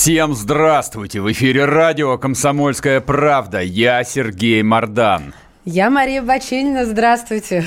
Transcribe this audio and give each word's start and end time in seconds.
Всем 0.00 0.32
здравствуйте! 0.32 1.20
В 1.20 1.30
эфире 1.30 1.66
радио 1.66 2.16
«Комсомольская 2.16 3.02
правда». 3.02 3.60
Я 3.60 4.02
Сергей 4.02 4.62
Мордан. 4.62 5.34
Я 5.66 5.90
Мария 5.90 6.22
Баченина. 6.22 6.86
Здравствуйте. 6.86 7.66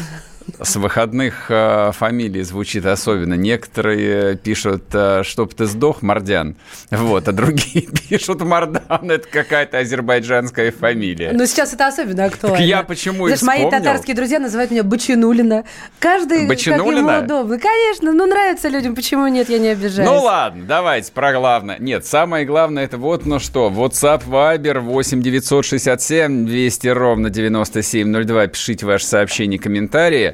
С 0.62 0.76
выходных 0.76 1.46
э, 1.50 1.92
фамилии 1.94 2.42
звучит 2.42 2.86
особенно. 2.86 3.34
Некоторые 3.36 4.36
пишут, 4.36 4.84
э, 4.94 5.24
чтоб 5.24 5.54
ты 5.54 5.66
сдох, 5.66 6.02
Мордян. 6.02 6.56
Вот, 6.92 7.28
а 7.28 7.32
другие 7.32 7.88
пишут 8.10 8.42
Мордан. 8.42 9.10
Это 9.10 9.28
какая-то 9.28 9.80
азербайджанская 9.80 10.72
фамилия. 10.72 11.32
Но 11.34 11.46
сейчас 11.46 11.74
это 11.74 11.88
особенно 11.88 12.26
актуально. 12.26 12.58
Так 12.58 12.66
я 12.66 12.84
почему 12.84 13.26
Знаешь, 13.26 13.42
и 13.42 13.46
мои 13.46 13.58
вспомнил. 13.60 13.80
татарские 13.80 14.16
друзья 14.16 14.40
называют 14.40 14.72
меня 14.72 14.84
Бачинулина. 14.84 15.64
Каждый, 16.00 16.48
Бачинулина? 16.48 17.08
как 17.08 17.18
ему 17.18 17.26
удобно. 17.26 17.60
Конечно, 17.60 18.12
ну 18.12 18.26
нравится 18.26 18.68
людям, 18.70 18.96
почему 18.96 19.28
нет, 19.28 19.50
я 19.50 19.60
не 19.60 19.70
обижаюсь. 19.70 20.10
Ну 20.10 20.22
ладно, 20.22 20.66
давайте 20.68 21.12
про 21.12 21.34
главное. 21.34 21.78
Нет, 21.80 22.06
самое 22.06 22.46
главное 22.46 22.84
это 22.84 22.98
вот 22.98 23.26
ну 23.26 23.40
что. 23.40 23.70
WhatsApp, 23.70 24.24
Viber 24.28 24.80
8 24.80 25.22
967 25.22 26.46
200 26.46 26.88
ровно 26.90 27.30
9702. 27.30 28.48
Пишите 28.48 28.86
ваши 28.86 29.06
сообщения, 29.06 29.58
комментарии. 29.58 30.33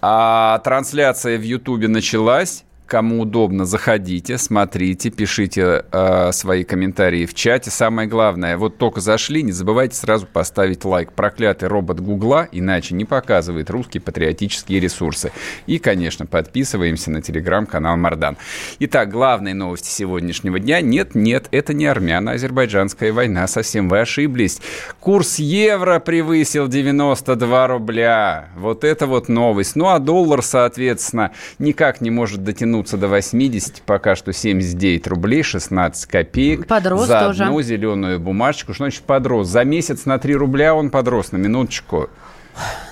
А 0.00 0.58
трансляция 0.58 1.38
в 1.38 1.42
Ютубе 1.42 1.88
началась. 1.88 2.64
Кому 2.86 3.22
удобно, 3.22 3.64
заходите, 3.64 4.36
смотрите, 4.36 5.08
пишите 5.08 5.86
э, 5.90 6.32
свои 6.32 6.64
комментарии 6.64 7.24
в 7.24 7.32
чате. 7.32 7.70
Самое 7.70 8.06
главное, 8.06 8.58
вот 8.58 8.76
только 8.76 9.00
зашли, 9.00 9.42
не 9.42 9.52
забывайте 9.52 9.96
сразу 9.96 10.26
поставить 10.26 10.84
лайк. 10.84 11.12
Проклятый 11.12 11.68
робот 11.68 12.00
Гугла 12.00 12.46
иначе 12.52 12.94
не 12.94 13.06
показывает 13.06 13.70
русские 13.70 14.02
патриотические 14.02 14.80
ресурсы. 14.80 15.32
И, 15.66 15.78
конечно, 15.78 16.26
подписываемся 16.26 17.10
на 17.10 17.22
телеграм-канал 17.22 17.96
Мардан. 17.96 18.36
Итак, 18.80 19.10
главные 19.10 19.54
новости 19.54 19.88
сегодняшнего 19.88 20.60
дня. 20.60 20.82
Нет, 20.82 21.14
нет, 21.14 21.48
это 21.52 21.72
не 21.72 21.86
армяно-азербайджанская 21.86 23.14
война, 23.14 23.46
совсем 23.46 23.88
вы 23.88 24.00
ошиблись. 24.00 24.60
Курс 25.00 25.38
евро 25.38 26.00
превысил 26.00 26.68
92 26.68 27.66
рубля. 27.66 28.50
Вот 28.56 28.84
это 28.84 29.06
вот 29.06 29.28
новость. 29.28 29.74
Ну, 29.74 29.88
а 29.88 29.98
доллар, 29.98 30.42
соответственно, 30.42 31.32
никак 31.58 32.02
не 32.02 32.10
может 32.10 32.42
дотянуться 32.74 32.96
до 32.96 33.08
80, 33.08 33.82
пока 33.82 34.16
что 34.16 34.32
79 34.32 35.06
рублей 35.06 35.42
16 35.42 36.06
копеек. 36.06 36.66
Подрос 36.66 37.06
за 37.06 37.20
тоже. 37.20 37.44
одну 37.44 37.62
зеленую 37.62 38.18
бумажечку. 38.18 38.74
Что 38.74 38.84
значит 38.84 39.02
подрос? 39.02 39.48
За 39.48 39.64
месяц 39.64 40.06
на 40.06 40.18
3 40.18 40.34
рубля 40.34 40.74
он 40.74 40.90
подрос, 40.90 41.32
на 41.32 41.36
минуточку. 41.36 42.08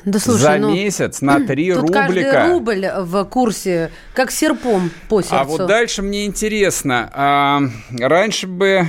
да 0.04 0.18
слушай, 0.18 0.40
за 0.40 0.56
ну, 0.58 0.72
месяц 0.72 1.20
на 1.20 1.40
3 1.46 1.72
тут 1.72 1.80
рублика. 1.82 2.30
каждый 2.30 2.52
рубль 2.52 2.88
в 3.00 3.24
курсе, 3.24 3.90
как 4.14 4.30
серпом 4.30 4.90
по 5.08 5.20
сердцу. 5.20 5.36
А 5.36 5.44
вот 5.44 5.66
дальше 5.66 6.02
мне 6.02 6.26
интересно. 6.26 7.10
а, 7.12 7.60
раньше 7.98 8.46
бы... 8.46 8.86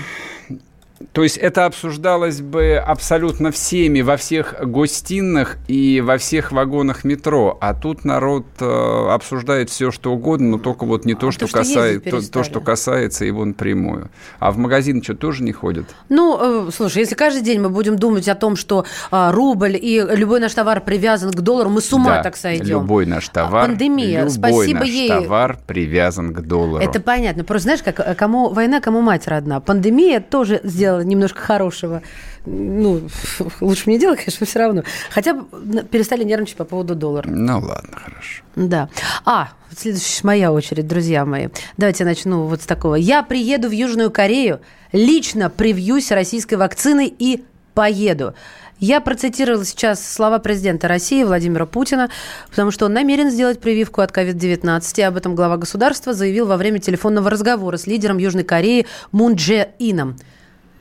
То 1.11 1.23
есть 1.23 1.37
это 1.37 1.65
обсуждалось 1.65 2.41
бы 2.41 2.75
абсолютно 2.75 3.51
всеми 3.51 4.01
во 4.01 4.17
всех 4.17 4.55
гостиных 4.61 5.57
и 5.67 6.01
во 6.01 6.17
всех 6.17 6.51
вагонах 6.51 7.03
метро, 7.03 7.57
а 7.61 7.73
тут 7.73 8.05
народ 8.05 8.45
э, 8.59 9.07
обсуждает 9.09 9.69
все 9.69 9.91
что 9.91 10.13
угодно, 10.13 10.51
но 10.51 10.57
только 10.57 10.85
вот 10.85 11.05
не 11.05 11.15
то, 11.15 11.27
А 11.27 11.31
что, 11.31 11.41
то, 11.41 11.47
что 11.47 11.57
касается, 11.59 12.09
то, 12.09 12.31
то, 12.31 12.43
что 12.43 12.61
касается 12.61 13.25
его 13.25 13.45
напрямую. 13.45 14.09
А 14.39 14.51
в 14.51 14.57
магазин 14.57 15.03
что 15.03 15.15
тоже 15.15 15.43
не 15.43 15.51
ходят? 15.51 15.85
Ну, 16.09 16.67
э, 16.67 16.71
слушай, 16.71 16.99
если 16.99 17.15
каждый 17.15 17.41
день 17.43 17.59
мы 17.59 17.69
будем 17.69 17.97
думать 17.97 18.27
о 18.27 18.35
том, 18.35 18.55
что 18.55 18.85
а, 19.11 19.31
рубль 19.31 19.77
и 19.79 20.01
любой 20.01 20.39
наш 20.39 20.53
товар 20.53 20.81
привязан 20.81 21.31
к 21.31 21.41
доллару, 21.41 21.69
мы 21.69 21.81
с 21.81 21.91
ума 21.93 22.17
Да, 22.17 22.23
так 22.23 22.37
сойдем. 22.37 22.81
Любой 22.81 23.05
наш 23.05 23.27
товар, 23.29 23.67
Пандемия, 23.67 24.25
любой 24.25 24.31
спасибо 24.31 24.79
наш 24.79 24.89
ей. 24.89 25.09
товар 25.09 25.59
привязан 25.65 26.33
к 26.33 26.41
доллару. 26.41 26.83
Это 26.83 26.99
понятно. 26.99 27.43
Просто 27.43 27.63
знаешь, 27.63 27.83
как 27.83 27.99
э, 27.99 28.15
кому 28.15 28.49
война, 28.49 28.79
кому 28.79 29.01
мать 29.01 29.27
родна. 29.27 29.59
Пандемия 29.59 30.19
тоже 30.19 30.61
сделала 30.63 30.92
немножко 31.01 31.39
хорошего. 31.39 32.01
Ну, 32.45 33.01
лучше 33.61 33.83
мне 33.87 33.99
делать, 33.99 34.19
конечно, 34.19 34.45
все 34.45 34.59
равно. 34.59 34.83
Хотя 35.09 35.33
бы 35.33 35.83
перестали 35.83 36.23
нервничать 36.23 36.57
по 36.57 36.65
поводу 36.65 36.95
доллара. 36.95 37.27
Ну 37.29 37.59
ладно, 37.59 37.97
хорошо. 38.03 38.43
Да. 38.55 38.89
А, 39.25 39.49
следующая 39.75 40.21
моя 40.23 40.51
очередь, 40.51 40.87
друзья 40.87 41.25
мои. 41.25 41.47
Давайте 41.77 42.03
я 42.03 42.09
начну 42.09 42.43
вот 42.43 42.61
с 42.61 42.65
такого. 42.65 42.95
Я 42.95 43.23
приеду 43.23 43.69
в 43.69 43.71
Южную 43.71 44.11
Корею, 44.11 44.61
лично 44.91 45.49
привьюсь 45.49 46.11
российской 46.11 46.55
вакциной 46.55 47.13
и 47.17 47.43
поеду. 47.73 48.33
Я 48.79 48.99
процитировала 48.99 49.63
сейчас 49.63 50.05
слова 50.05 50.39
президента 50.39 50.89
России 50.89 51.23
Владимира 51.23 51.65
Путина, 51.65 52.09
потому 52.49 52.69
что 52.69 52.87
он 52.87 52.93
намерен 52.93 53.29
сделать 53.31 53.61
прививку 53.61 54.01
от 54.01 54.11
COVID-19. 54.11 54.99
И 54.99 55.01
об 55.03 55.15
этом 55.15 55.35
глава 55.35 55.55
государства 55.55 56.13
заявил 56.13 56.47
во 56.47 56.57
время 56.57 56.79
телефонного 56.79 57.29
разговора 57.29 57.77
с 57.77 57.87
лидером 57.87 58.17
Южной 58.17 58.43
Кореи 58.43 58.85
Мун 59.13 59.35
Дже 59.35 59.69
Ином. 59.79 60.17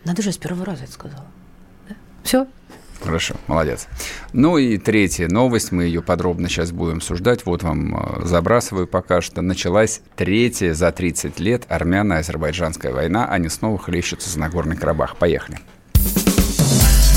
Надо 0.04 0.22
же, 0.22 0.32
с 0.32 0.38
первого 0.38 0.64
раза 0.64 0.84
это 0.84 0.92
сказала. 0.92 1.24
Все? 2.22 2.46
Хорошо, 3.02 3.34
молодец. 3.48 3.88
Ну 4.32 4.58
и 4.58 4.78
третья 4.78 5.26
новость, 5.28 5.72
мы 5.72 5.84
ее 5.84 6.02
подробно 6.02 6.48
сейчас 6.48 6.70
будем 6.70 6.98
обсуждать. 6.98 7.44
Вот 7.46 7.64
вам 7.64 7.96
э, 7.96 8.26
забрасываю 8.26 8.86
пока 8.86 9.20
что. 9.20 9.42
Началась 9.42 10.02
третья 10.14 10.72
за 10.72 10.92
30 10.92 11.40
лет 11.40 11.64
армяно-азербайджанская 11.68 12.92
война. 12.92 13.26
Они 13.26 13.48
снова 13.48 13.76
хлещутся 13.78 14.30
за 14.30 14.38
Нагорный 14.38 14.76
Карабах. 14.76 15.16
Поехали. 15.16 15.58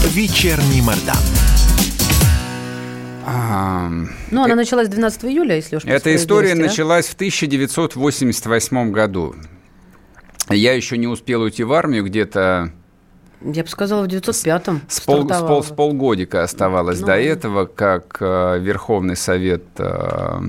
Вечерний 0.09 0.81
Мордан. 0.81 1.17
А, 3.27 3.89
Ну, 4.31 4.43
она 4.43 4.55
началась 4.55 4.87
12 4.87 5.25
июля, 5.25 5.55
если 5.55 5.77
уж 5.77 5.85
Эта 5.85 6.15
история 6.15 6.55
да? 6.55 6.61
началась 6.63 7.07
в 7.07 7.15
1988 7.15 8.91
году. 8.91 9.35
Я 10.49 10.73
еще 10.73 10.97
не 10.97 11.07
успел 11.07 11.41
уйти 11.41 11.63
в 11.63 11.73
армию, 11.73 12.03
где-то 12.03 12.71
Я 13.41 13.63
бы 13.63 13.69
сказала, 13.69 14.03
в 14.03 14.07
905-м 14.07 14.81
с, 14.87 15.01
пол, 15.01 15.27
с, 15.29 15.39
пол- 15.41 15.63
с 15.63 15.71
полгодика 15.71 16.43
оставалось 16.43 16.99
Ну. 17.01 17.07
до 17.07 17.13
этого, 17.17 17.65
как 17.65 18.17
э, 18.19 18.59
Верховный 18.59 19.15
Совет, 19.15 19.63
э, 19.77 20.39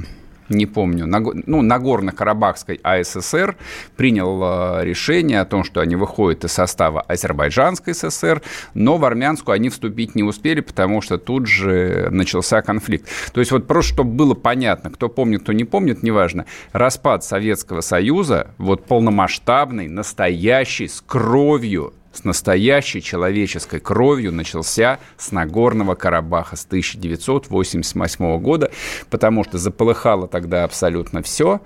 не 0.49 0.67
помню, 0.67 1.07
ну, 1.07 1.63
Нагорно-Карабахской 1.63 2.81
АССР 2.83 3.57
принял 3.97 4.41
э, 4.43 4.85
решение 4.85 5.41
о 5.41 5.45
том, 5.45 5.65
что 5.65 5.81
они 5.81 5.97
выходят 5.97 6.45
из 6.45 6.53
состава 6.53 7.01
Азербайджанской 7.03 7.95
ССР, 7.95 8.43
но 8.75 8.97
в 8.97 9.05
армянскую 9.05 9.55
они 9.55 9.69
вступить 9.69 10.15
не 10.15 10.23
успели, 10.23 10.61
потому 10.61 11.01
что 11.03 11.19
тут 11.19 11.47
же 11.47 12.09
начался 12.11 12.63
конфликт. 12.63 13.09
То 13.33 13.41
есть 13.41 13.53
вот 13.53 13.67
просто, 13.67 13.95
чтобы 13.95 14.13
было 14.13 14.35
понятно, 14.35 14.91
кто 14.91 15.09
помнит, 15.09 15.43
кто 15.43 15.53
не 15.53 15.65
помнит, 15.65 16.03
неважно, 16.03 16.47
распад 16.73 17.25
Советского 17.25 17.81
Союза, 17.81 18.49
вот 18.59 18.85
полномасштабный, 18.85 19.89
настоящий, 19.89 20.89
с 20.89 21.01
кровью, 21.01 21.93
с 22.17 22.25
настоящей 22.25 23.03
человеческой 23.03 23.81
кровью 23.81 24.33
начался 24.33 24.99
с 25.19 25.33
Нагорного 25.33 25.95
Карабаха 25.95 26.57
с 26.57 26.65
1988 26.65 28.39
года, 28.39 28.71
потому 29.11 29.45
что 29.45 29.59
заполыхало 29.59 30.27
тогда 30.27 30.65
абсолютно 30.65 31.23
все. 31.23 31.61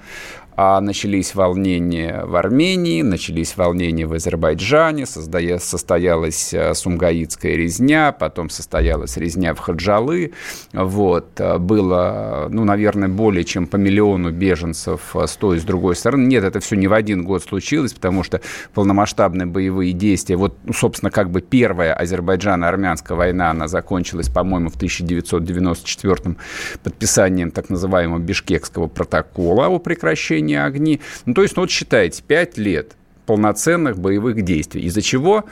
А 0.57 0.81
начались 0.81 1.35
волнения 1.35 2.23
в 2.25 2.35
Армении, 2.37 3.03
начались 3.03 3.57
волнения 3.57 4.07
в 4.07 4.13
Азербайджане, 4.13 5.07
создая- 5.07 5.59
состоялась 5.59 6.53
э, 6.53 6.75
сумгаитская 6.75 7.55
резня, 7.55 8.13
потом 8.13 8.51
состоялась 8.51 9.17
резня 9.17 9.55
в 9.55 9.59
Хаджалы. 9.59 10.33
Вот. 10.73 11.41
э, 11.41 11.59
Было, 11.59 12.49
ну, 12.51 12.65
наверное, 12.65 13.09
более 13.09 13.45
чем 13.45 13.67
по 13.67 13.77
миллиону 13.77 14.33
беженцев 14.33 15.15
э, 15.15 15.27
с 15.27 15.37
той 15.37 15.57
и 15.57 15.61
с 15.61 15.65
другой 15.65 15.97
стороны. 15.97 16.27
Нет, 16.27 16.45
это 16.45 16.61
все 16.61 16.77
не 16.77 16.89
в 16.89 16.93
один 16.93 17.25
год 17.25 17.43
случилось, 17.43 17.93
потому 17.95 18.23
что 18.23 18.41
полномасштабные 18.75 19.47
боевые 19.47 19.93
действия, 19.93 20.37
вот, 20.37 20.59
ну, 20.65 20.73
собственно, 20.73 21.11
как 21.11 21.31
бы 21.31 21.41
первая 21.41 21.95
Азербайджано-армянская 21.95 23.15
война, 23.17 23.51
она 23.51 23.69
закончилась, 23.69 24.29
по-моему, 24.29 24.69
в 24.69 24.77
1994 24.77 26.37
подписанием 26.83 27.51
так 27.51 27.71
называемого 27.71 28.19
Бишкекского 28.19 28.89
протокола 28.89 29.69
о 29.69 29.79
прекращении 29.79 30.40
огни. 30.57 31.01
Ну, 31.27 31.35
то 31.35 31.43
есть, 31.43 31.57
ну, 31.57 31.63
вот 31.63 31.71
считайте, 31.71 32.23
5 32.23 32.59
лет 32.59 32.93
полноценных 33.27 33.99
боевых 33.99 34.43
действий, 34.43 34.83
из-за 34.83 35.03
чего 35.03 35.45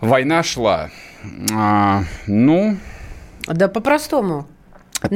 война 0.00 0.42
шла. 0.42 0.90
А, 1.52 2.04
ну, 2.26 2.76
Да 3.46 3.68
по-простому. 3.68 4.46
По 5.00 5.08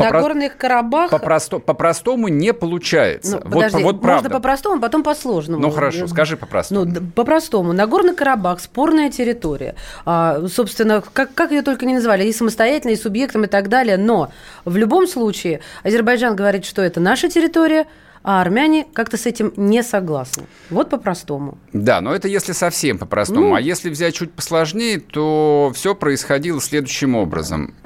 Карабах... 0.57 1.11
По-простому, 1.11 1.61
по-простому 1.61 2.29
не 2.29 2.55
получается. 2.55 3.33
Ну, 3.33 3.51
вот, 3.51 3.53
подожди, 3.53 3.83
вот 3.83 4.03
можно 4.03 4.31
по-простому, 4.31 4.81
потом 4.81 5.03
по-сложному. 5.03 5.63
Ну 5.63 5.71
хорошо, 5.71 6.07
скажи 6.07 6.39
по-простому. 6.39 6.87
Ну, 6.87 7.01
по-простому. 7.15 7.73
Нагорный 7.75 8.15
Карабах– 8.15 8.61
спорная 8.63 9.11
территория. 9.11 9.75
А, 10.07 10.47
собственно, 10.49 11.03
как, 11.13 11.35
как 11.35 11.51
ее 11.51 11.61
только 11.61 11.85
не 11.85 11.95
называли, 11.95 12.25
и 12.25 12.33
самостоятельной, 12.33 12.95
и 12.95 12.97
субъектом, 12.97 13.45
и 13.45 13.47
так 13.47 13.69
далее. 13.69 13.99
Но 13.99 14.31
в 14.65 14.77
любом 14.79 15.07
случае 15.07 15.61
Азербайджан 15.83 16.35
говорит, 16.35 16.65
что 16.65 16.81
это 16.81 17.01
наша 17.01 17.29
территория, 17.29 17.87
а 18.25 18.41
армяне 18.41 18.87
как-то 18.93 19.17
с 19.17 19.27
этим 19.27 19.53
не 19.57 19.83
согласны. 19.83 20.45
Вот 20.71 20.91
по-простому. 20.91 21.59
Да, 21.73 22.01
но 22.01 22.15
это 22.15 22.27
если 22.27 22.53
совсем 22.53 22.99
по-простому. 22.99 23.51
Ну, 23.51 23.55
а 23.55 23.61
если 23.61 23.91
взять 23.91 24.15
чуть 24.15 24.33
посложнее, 24.33 24.99
то 24.99 25.71
все 25.75 25.95
происходило 25.95 26.61
следующим 26.61 27.15
образом– 27.15 27.75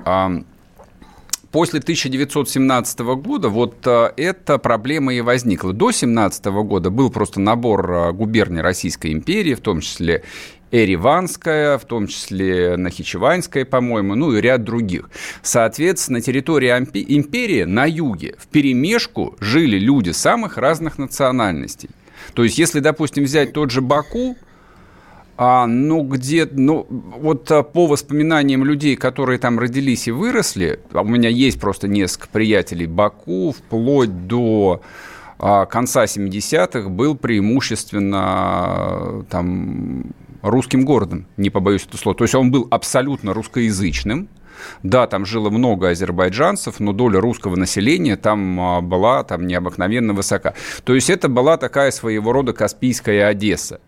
После 1.51 1.79
1917 1.81 2.99
года 3.01 3.49
вот 3.49 3.79
э, 3.87 4.13
эта 4.19 4.59
проблема 4.59 5.15
и 5.15 5.23
возникла. 5.23 5.73
До 5.73 5.91
17 5.91 6.45
года 6.45 6.91
был 6.91 7.11
просто 7.11 7.41
набор 7.41 7.91
э, 7.91 8.13
губерний 8.13 8.61
Российской 8.61 9.13
империи, 9.13 9.55
в 9.55 9.61
том 9.61 9.81
числе 9.81 10.25
Эриванская, 10.71 11.79
в 11.79 11.85
том 11.85 12.07
числе 12.07 12.77
Нахичеванская, 12.77 13.65
по-моему, 13.65 14.15
ну 14.15 14.33
и 14.33 14.41
ряд 14.41 14.65
других. 14.65 15.11
Соответственно, 15.43 16.19
на 16.19 16.23
территории 16.23 16.69
империи 16.69 17.65
на 17.65 17.87
юге 17.87 18.37
в 18.39 18.49
перемешку 18.49 19.37
жили 19.41 19.79
люди 19.79 20.11
самых 20.11 20.59
разных 20.59 20.99
национальностей. 20.99 21.91
То 22.35 22.45
есть, 22.45 22.59
если, 22.59 22.81
допустим, 22.81 23.25
взять 23.25 23.53
тот 23.53 23.71
же 23.71 23.81
Баку, 23.81 24.37
а, 25.41 25.67
ну, 25.67 26.03
где, 26.03 26.49
ну, 26.51 26.85
вот 26.89 27.49
а, 27.53 27.63
по 27.63 27.87
воспоминаниям 27.87 28.65
людей, 28.65 28.97
которые 28.97 29.39
там 29.39 29.59
родились 29.59 30.09
и 30.09 30.11
выросли, 30.11 30.81
а 30.93 31.03
у 31.03 31.05
меня 31.05 31.29
есть 31.29 31.61
просто 31.61 31.87
несколько 31.87 32.29
приятелей 32.29 32.89
Баку, 32.89 33.53
вплоть 33.53 34.27
до 34.27 34.83
а, 35.39 35.67
конца 35.67 36.05
70-х 36.05 36.89
был 36.89 37.15
преимущественно 37.15 39.25
там 39.31 40.07
русским 40.43 40.85
городом, 40.85 41.27
не 41.37 41.51
побоюсь 41.51 41.85
этого 41.85 41.97
слова. 41.97 42.17
То 42.19 42.25
есть 42.25 42.35
он 42.35 42.51
был 42.51 42.69
абсолютно 42.71 43.35
русскоязычным, 43.35 44.29
да, 44.83 45.07
там 45.07 45.25
жило 45.25 45.51
много 45.51 45.91
азербайджанцев, 45.91 46.81
но 46.81 46.93
доля 46.93 47.21
русского 47.21 47.57
населения 47.57 48.17
там 48.17 48.89
была 48.89 49.23
там 49.23 49.47
необыкновенно 49.47 50.13
высока. 50.15 50.55
То 50.85 50.95
есть 50.95 51.11
это 51.11 51.29
была 51.29 51.57
такая 51.57 51.91
своего 51.93 52.33
рода 52.33 52.53
Каспийская 52.53 53.29
Одесса 53.29 53.81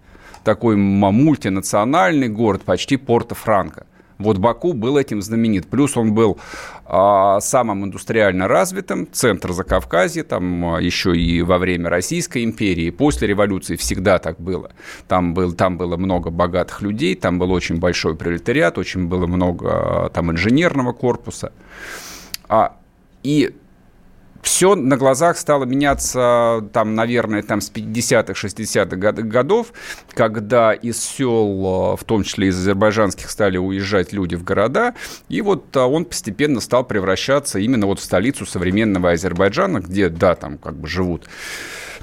такой 0.45 0.77
мультинациональный 0.77 2.29
город, 2.29 2.63
почти 2.63 2.97
Порто-Франко. 2.97 3.87
Вот 4.21 4.37
Баку 4.39 4.75
был 4.75 4.99
этим 4.99 5.23
знаменит. 5.23 5.67
Плюс 5.67 5.97
он 5.97 6.13
был 6.13 6.39
а, 6.85 7.41
самым 7.41 7.85
индустриально 7.87 8.49
развитым, 8.49 9.09
центр 9.11 9.53
Закавказья, 9.53 10.23
там 10.25 10.75
а, 10.75 10.81
еще 10.81 11.17
и 11.17 11.41
во 11.41 11.59
время 11.59 11.89
Российской 11.89 12.45
империи, 12.45 12.91
после 12.91 13.29
революции 13.29 13.77
всегда 13.77 14.19
так 14.19 14.39
было. 14.39 14.73
Там, 15.09 15.33
был, 15.33 15.53
там 15.53 15.79
было 15.79 15.97
много 15.97 16.31
богатых 16.31 16.83
людей, 16.83 17.15
там 17.15 17.39
был 17.39 17.51
очень 17.51 17.79
большой 17.79 18.15
пролетариат, 18.15 18.77
очень 18.77 19.09
было 19.09 19.27
много 19.27 19.69
а, 19.71 20.09
там 20.11 20.31
инженерного 20.31 20.93
корпуса. 20.93 21.53
А, 22.49 22.77
и 23.23 23.55
все 24.43 24.75
на 24.75 24.97
глазах 24.97 25.37
стало 25.37 25.65
меняться, 25.65 26.65
там, 26.73 26.95
наверное, 26.95 27.43
там 27.43 27.61
с 27.61 27.71
50-х, 27.71 28.33
60-х 28.33 28.97
годов, 29.23 29.73
когда 30.15 30.73
из 30.73 31.03
сел, 31.03 31.97
в 31.97 32.05
том 32.05 32.23
числе 32.23 32.49
из 32.49 32.59
азербайджанских, 32.59 33.31
стали 33.31 33.59
уезжать 33.59 34.13
люди 34.13 34.37
в 34.37 34.45
города, 34.45 34.95
и 35.29 35.43
вот 35.43 35.77
а, 35.77 35.87
он 35.87 36.05
постепенно 36.05 36.61
стал 36.61 36.85
превращаться 36.85 37.59
именно 37.59 37.87
вот 37.87 38.01
в 38.01 38.03
столицу 38.03 38.47
современного 38.47 39.11
Азербайджана, 39.11 39.81
где, 39.81 40.09
да, 40.09 40.35
там 40.35 40.59
как 40.59 40.77
бы 40.77 40.89
живут 40.89 41.29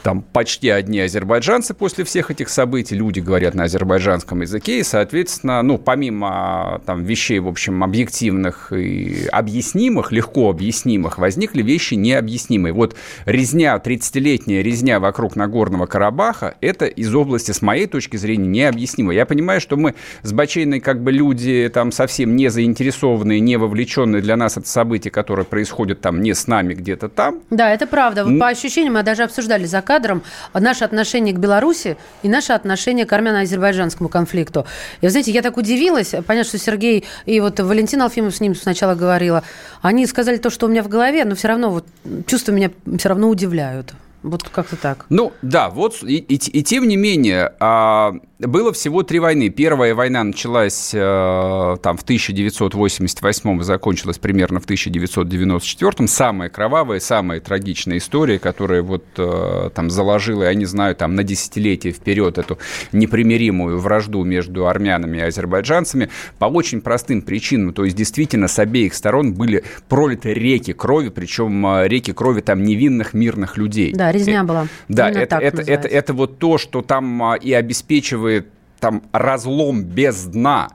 там 0.03 0.21
почти 0.21 0.69
одни 0.69 0.99
азербайджанцы 0.99 1.73
после 1.73 2.03
всех 2.03 2.31
этих 2.31 2.49
событий, 2.49 2.95
люди 2.95 3.19
говорят 3.19 3.55
на 3.55 3.65
азербайджанском 3.65 4.41
языке, 4.41 4.79
и, 4.79 4.83
соответственно, 4.83 5.61
ну, 5.61 5.77
помимо 5.77 6.81
там 6.85 7.03
вещей, 7.03 7.39
в 7.39 7.47
общем, 7.47 7.83
объективных 7.83 8.71
и 8.71 9.27
объяснимых, 9.31 10.11
легко 10.11 10.49
объяснимых, 10.49 11.17
возникли 11.17 11.61
вещи 11.61 11.95
необъяснимые. 11.95 12.73
Вот 12.73 12.95
резня, 13.25 13.75
30-летняя 13.83 14.61
резня 14.61 14.99
вокруг 14.99 15.35
Нагорного 15.35 15.87
Карабаха, 15.87 16.55
это 16.61 16.85
из 16.85 17.13
области, 17.13 17.51
с 17.51 17.61
моей 17.61 17.87
точки 17.87 18.17
зрения, 18.17 18.47
необъяснимо. 18.47 19.13
Я 19.13 19.25
понимаю, 19.25 19.59
что 19.59 19.77
мы 19.77 19.95
с 20.21 20.31
Бачейной 20.31 20.79
как 20.79 21.01
бы 21.01 21.11
люди 21.11 21.69
там 21.73 21.91
совсем 21.91 22.35
не 22.35 22.49
заинтересованные, 22.49 23.39
не 23.39 23.57
вовлеченные 23.57 24.21
для 24.21 24.37
нас 24.37 24.57
это 24.57 24.67
событие, 24.67 25.11
которое 25.11 25.43
происходит 25.43 26.01
там 26.01 26.21
не 26.21 26.33
с 26.33 26.47
нами 26.47 26.73
где-то 26.73 27.09
там. 27.09 27.41
Да, 27.49 27.73
это 27.73 27.87
правда. 27.87 28.25
По 28.25 28.47
ощущениям 28.47 28.93
мы 28.93 29.03
даже 29.03 29.23
обсуждали 29.23 29.65
заказ 29.65 29.96
кадром 29.97 30.21
наше 30.53 30.85
отношение 30.85 31.33
к 31.33 31.39
Беларуси 31.39 31.97
и 32.21 32.29
наше 32.29 32.53
отношение 32.53 33.07
к 33.07 33.13
армяно-азербайджанскому 33.13 34.09
конфликту. 34.09 34.67
И 35.01 35.07
знаете, 35.07 35.31
я 35.31 35.41
так 35.41 35.57
удивилась, 35.57 36.13
понятно, 36.27 36.43
что 36.43 36.59
Сергей 36.59 37.05
и 37.25 37.39
вот 37.39 37.59
Валентин 37.59 38.01
Алфимов 38.03 38.35
с 38.35 38.39
ним 38.39 38.53
сначала 38.53 38.93
говорила, 38.93 39.43
они 39.81 40.05
сказали 40.05 40.37
то, 40.37 40.51
что 40.51 40.67
у 40.67 40.69
меня 40.69 40.83
в 40.83 40.87
голове, 40.87 41.25
но 41.25 41.33
все 41.33 41.47
равно 41.47 41.71
вот 41.71 41.85
чувства 42.27 42.51
меня 42.51 42.69
все 42.99 43.09
равно 43.09 43.27
удивляют. 43.27 43.93
Вот 44.23 44.43
как-то 44.49 44.75
так. 44.75 45.05
Ну, 45.09 45.31
да, 45.41 45.69
вот 45.69 46.03
и, 46.03 46.17
и, 46.17 46.35
и 46.35 46.63
тем 46.63 46.87
не 46.87 46.97
менее, 46.97 47.53
а, 47.59 48.15
было 48.39 48.73
всего 48.73 49.03
три 49.03 49.19
войны. 49.19 49.49
Первая 49.49 49.95
война 49.95 50.23
началась 50.23 50.91
а, 50.95 51.77
там 51.77 51.97
в 51.97 52.03
1988 52.03 53.61
закончилась 53.63 54.17
примерно 54.17 54.59
в 54.59 54.65
1994 54.65 56.07
Самая 56.07 56.49
кровавая, 56.49 56.99
самая 56.99 57.39
трагичная 57.39 57.97
история, 57.97 58.39
которая 58.39 58.81
вот 58.81 59.05
а, 59.17 59.69
там 59.69 59.89
заложила, 59.89 60.43
я 60.43 60.53
не 60.53 60.65
знаю, 60.65 60.95
там 60.95 61.15
на 61.15 61.23
десятилетия 61.23 61.91
вперед 61.91 62.37
эту 62.37 62.57
непримиримую 62.91 63.79
вражду 63.79 64.23
между 64.23 64.67
армянами 64.67 65.17
и 65.17 65.21
азербайджанцами 65.21 66.09
по 66.37 66.45
очень 66.45 66.81
простым 66.81 67.21
причинам. 67.21 67.73
То 67.73 67.85
есть, 67.85 67.95
действительно, 67.95 68.47
с 68.47 68.59
обеих 68.59 68.93
сторон 68.93 69.33
были 69.33 69.63
пролиты 69.89 70.33
реки 70.33 70.73
крови, 70.73 71.09
причем 71.09 71.65
а, 71.65 71.87
реки 71.87 72.13
крови 72.13 72.41
там 72.41 72.63
невинных 72.63 73.13
мирных 73.13 73.57
людей. 73.57 73.93
Да, 73.93 74.06
резня 74.11 74.43
была. 74.43 74.67
Да, 74.87 75.09
это, 75.09 75.37
это, 75.37 75.61
это, 75.61 75.87
это 75.87 76.13
вот 76.13 76.39
то, 76.39 76.57
что 76.57 76.81
там 76.81 77.23
а, 77.23 77.35
и 77.35 77.53
обеспечивает 77.53 78.47
там 78.79 79.03
разлом 79.11 79.83
без 79.83 80.25
дна. 80.25 80.69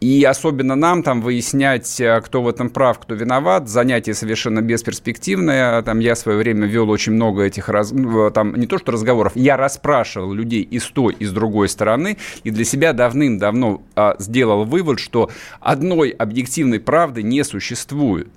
И 0.00 0.24
особенно 0.24 0.74
нам 0.74 1.04
там 1.04 1.22
выяснять, 1.22 2.00
а, 2.00 2.20
кто 2.20 2.42
в 2.42 2.48
этом 2.48 2.70
прав, 2.70 2.98
кто 2.98 3.14
виноват, 3.14 3.68
занятие 3.68 4.14
совершенно 4.14 4.60
бесперспективное. 4.60 5.80
Там 5.82 6.00
я 6.00 6.16
в 6.16 6.18
свое 6.18 6.38
время 6.38 6.66
вел 6.66 6.90
очень 6.90 7.12
много 7.12 7.44
этих, 7.44 7.68
раз... 7.68 7.92
Ну, 7.92 8.28
там 8.32 8.56
не 8.56 8.66
то 8.66 8.78
что 8.78 8.90
разговоров, 8.90 9.34
я 9.36 9.56
расспрашивал 9.56 10.32
людей 10.32 10.62
и 10.62 10.80
с 10.80 10.86
той, 10.86 11.14
и 11.16 11.24
с 11.24 11.30
другой 11.30 11.68
стороны, 11.68 12.18
и 12.42 12.50
для 12.50 12.64
себя 12.64 12.92
давным-давно 12.92 13.80
а, 13.94 14.16
сделал 14.18 14.64
вывод, 14.64 14.98
что 14.98 15.30
одной 15.60 16.10
объективной 16.10 16.80
правды 16.80 17.22
не 17.22 17.44
существует 17.44 18.28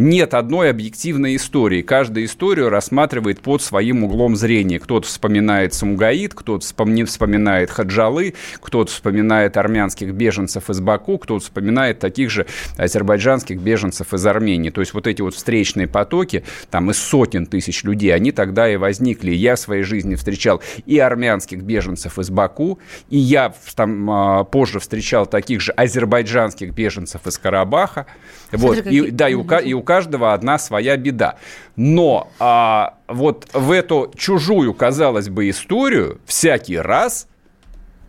нет 0.00 0.34
одной 0.34 0.70
объективной 0.70 1.36
истории. 1.36 1.82
Каждая 1.82 2.24
историю 2.24 2.68
рассматривает 2.68 3.40
под 3.40 3.62
своим 3.62 4.04
углом 4.04 4.36
зрения. 4.36 4.78
Кто-то 4.78 5.06
вспоминает 5.06 5.74
Самугаид, 5.74 6.34
кто-то 6.34 6.64
вспоминает 6.64 7.70
Хаджалы, 7.70 8.34
кто-то 8.60 8.90
вспоминает 8.90 9.56
армянских 9.56 10.12
беженцев 10.12 10.70
из 10.70 10.80
Баку, 10.80 11.18
кто-то 11.18 11.44
вспоминает 11.44 11.98
таких 11.98 12.30
же 12.30 12.46
азербайджанских 12.76 13.60
беженцев 13.60 14.12
из 14.12 14.26
Армении. 14.26 14.70
То 14.70 14.80
есть 14.80 14.94
вот 14.94 15.06
эти 15.06 15.22
вот 15.22 15.34
встречные 15.34 15.86
потоки, 15.86 16.44
там 16.70 16.90
из 16.90 16.98
сотен 16.98 17.46
тысяч 17.46 17.84
людей, 17.84 18.14
они 18.14 18.32
тогда 18.32 18.68
и 18.68 18.76
возникли. 18.76 19.32
Я 19.32 19.56
в 19.56 19.60
своей 19.60 19.82
жизни 19.82 20.16
встречал 20.16 20.60
и 20.86 20.98
армянских 20.98 21.62
беженцев 21.62 22.18
из 22.18 22.30
Баку, 22.30 22.78
и 23.10 23.18
я 23.18 23.54
там 23.74 24.10
а, 24.10 24.44
позже 24.44 24.80
встречал 24.80 25.26
таких 25.26 25.60
же 25.60 25.72
азербайджанских 25.72 26.72
беженцев 26.72 27.26
из 27.26 27.38
Карабаха. 27.38 28.06
Вот. 28.52 28.78
И, 28.86 29.10
да, 29.10 29.28
и 29.28 29.34
у, 29.34 29.44
и 29.44 29.72
у 29.72 29.82
каждого 29.84 30.32
одна 30.32 30.58
своя 30.58 30.96
беда. 30.96 31.36
Но 31.76 32.30
а, 32.38 32.98
вот 33.06 33.48
в 33.52 33.70
эту 33.70 34.12
чужую, 34.16 34.74
казалось 34.74 35.28
бы, 35.28 35.48
историю 35.48 36.20
всякий 36.26 36.78
раз 36.78 37.28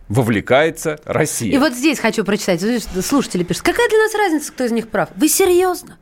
вовлекается 0.08 0.98
Россия. 1.04 1.52
И 1.52 1.58
вот 1.58 1.72
здесь 1.72 1.98
хочу 1.98 2.24
прочитать. 2.24 2.60
Слушатели 3.04 3.44
пишут, 3.44 3.62
какая 3.62 3.88
для 3.88 3.98
нас 3.98 4.14
разница, 4.14 4.52
кто 4.52 4.64
из 4.64 4.72
них 4.72 4.88
прав? 4.88 5.08
Вы 5.16 5.28
серьезно? 5.28 5.98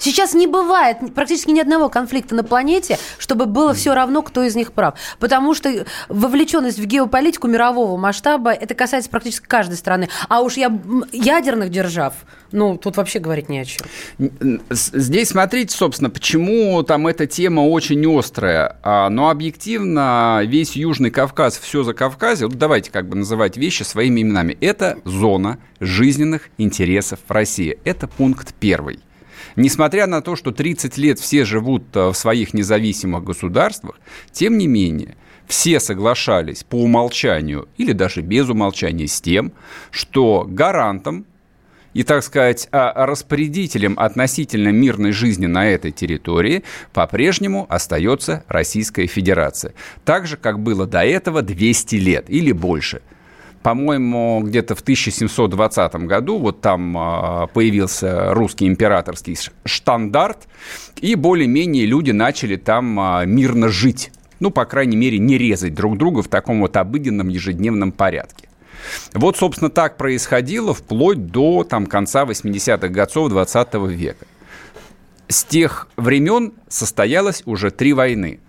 Сейчас 0.00 0.34
не 0.34 0.46
бывает 0.46 0.96
практически 1.14 1.50
ни 1.50 1.60
одного 1.60 1.90
конфликта 1.90 2.34
на 2.34 2.42
планете, 2.42 2.98
чтобы 3.18 3.44
было 3.46 3.74
все 3.74 3.94
равно, 3.94 4.22
кто 4.22 4.42
из 4.42 4.56
них 4.56 4.72
прав. 4.72 4.94
Потому 5.18 5.54
что 5.54 5.84
вовлеченность 6.08 6.78
в 6.78 6.86
геополитику 6.86 7.46
мирового 7.48 7.96
масштаба, 7.98 8.52
это 8.52 8.74
касается 8.74 9.10
практически 9.10 9.46
каждой 9.46 9.76
страны. 9.76 10.08
А 10.28 10.40
уж 10.40 10.56
я 10.56 10.76
ядерных 11.12 11.68
держав, 11.68 12.14
ну, 12.50 12.78
тут 12.78 12.96
вообще 12.96 13.18
говорить 13.18 13.50
не 13.50 13.60
о 13.60 13.64
чем. 13.64 13.86
Здесь 14.70 15.28
смотрите, 15.28 15.76
собственно, 15.76 16.08
почему 16.08 16.82
там 16.82 17.06
эта 17.06 17.26
тема 17.26 17.60
очень 17.60 18.04
острая. 18.18 18.78
А, 18.82 19.10
но 19.10 19.28
объективно 19.28 20.40
весь 20.44 20.76
Южный 20.76 21.10
Кавказ, 21.10 21.58
все 21.58 21.82
за 21.82 21.92
Кавказе, 21.92 22.46
вот 22.46 22.56
давайте 22.56 22.90
как 22.90 23.06
бы 23.06 23.16
называть 23.16 23.58
вещи 23.58 23.82
своими 23.82 24.22
именами. 24.22 24.56
Это 24.62 24.98
зона 25.04 25.58
жизненных 25.78 26.48
интересов 26.56 27.20
России. 27.28 27.78
Это 27.84 28.08
пункт 28.08 28.54
первый. 28.58 29.00
Несмотря 29.56 30.06
на 30.06 30.22
то, 30.22 30.36
что 30.36 30.50
30 30.50 30.96
лет 30.98 31.18
все 31.18 31.44
живут 31.44 31.84
в 31.94 32.14
своих 32.14 32.54
независимых 32.54 33.24
государствах, 33.24 33.98
тем 34.32 34.58
не 34.58 34.66
менее, 34.66 35.16
все 35.46 35.80
соглашались 35.80 36.62
по 36.62 36.76
умолчанию 36.76 37.68
или 37.76 37.92
даже 37.92 38.20
без 38.20 38.48
умолчания 38.48 39.06
с 39.06 39.20
тем, 39.20 39.52
что 39.90 40.46
гарантом 40.48 41.26
и, 41.92 42.04
так 42.04 42.22
сказать, 42.22 42.68
а, 42.70 43.04
распорядителем 43.04 43.98
относительно 43.98 44.68
мирной 44.68 45.10
жизни 45.10 45.46
на 45.46 45.66
этой 45.66 45.90
территории 45.90 46.62
по-прежнему 46.92 47.66
остается 47.68 48.44
Российская 48.46 49.08
Федерация. 49.08 49.74
Так 50.04 50.28
же, 50.28 50.36
как 50.36 50.60
было 50.60 50.86
до 50.86 51.04
этого 51.04 51.42
200 51.42 51.96
лет 51.96 52.30
или 52.30 52.52
больше– 52.52 53.02
по-моему, 53.62 54.42
где-то 54.42 54.74
в 54.74 54.80
1720 54.80 55.94
году 56.06 56.38
вот 56.38 56.60
там 56.60 56.96
а, 56.96 57.46
появился 57.48 58.32
русский 58.32 58.66
императорский 58.66 59.36
штандарт, 59.64 60.48
и 61.00 61.14
более-менее 61.14 61.84
люди 61.86 62.10
начали 62.10 62.56
там 62.56 62.98
а, 62.98 63.24
мирно 63.24 63.68
жить. 63.68 64.12
Ну, 64.40 64.50
по 64.50 64.64
крайней 64.64 64.96
мере, 64.96 65.18
не 65.18 65.36
резать 65.36 65.74
друг 65.74 65.98
друга 65.98 66.22
в 66.22 66.28
таком 66.28 66.60
вот 66.60 66.76
обыденном 66.76 67.28
ежедневном 67.28 67.92
порядке. 67.92 68.48
Вот, 69.12 69.36
собственно, 69.36 69.70
так 69.70 69.98
происходило 69.98 70.72
вплоть 70.72 71.26
до 71.26 71.64
там, 71.64 71.86
конца 71.86 72.24
80-х 72.24 72.88
годов 72.88 73.28
20 73.28 73.74
века. 73.90 74.26
С 75.28 75.44
тех 75.44 75.88
времен 75.96 76.54
состоялось 76.68 77.42
уже 77.44 77.70
три 77.70 77.92
войны. 77.92 78.40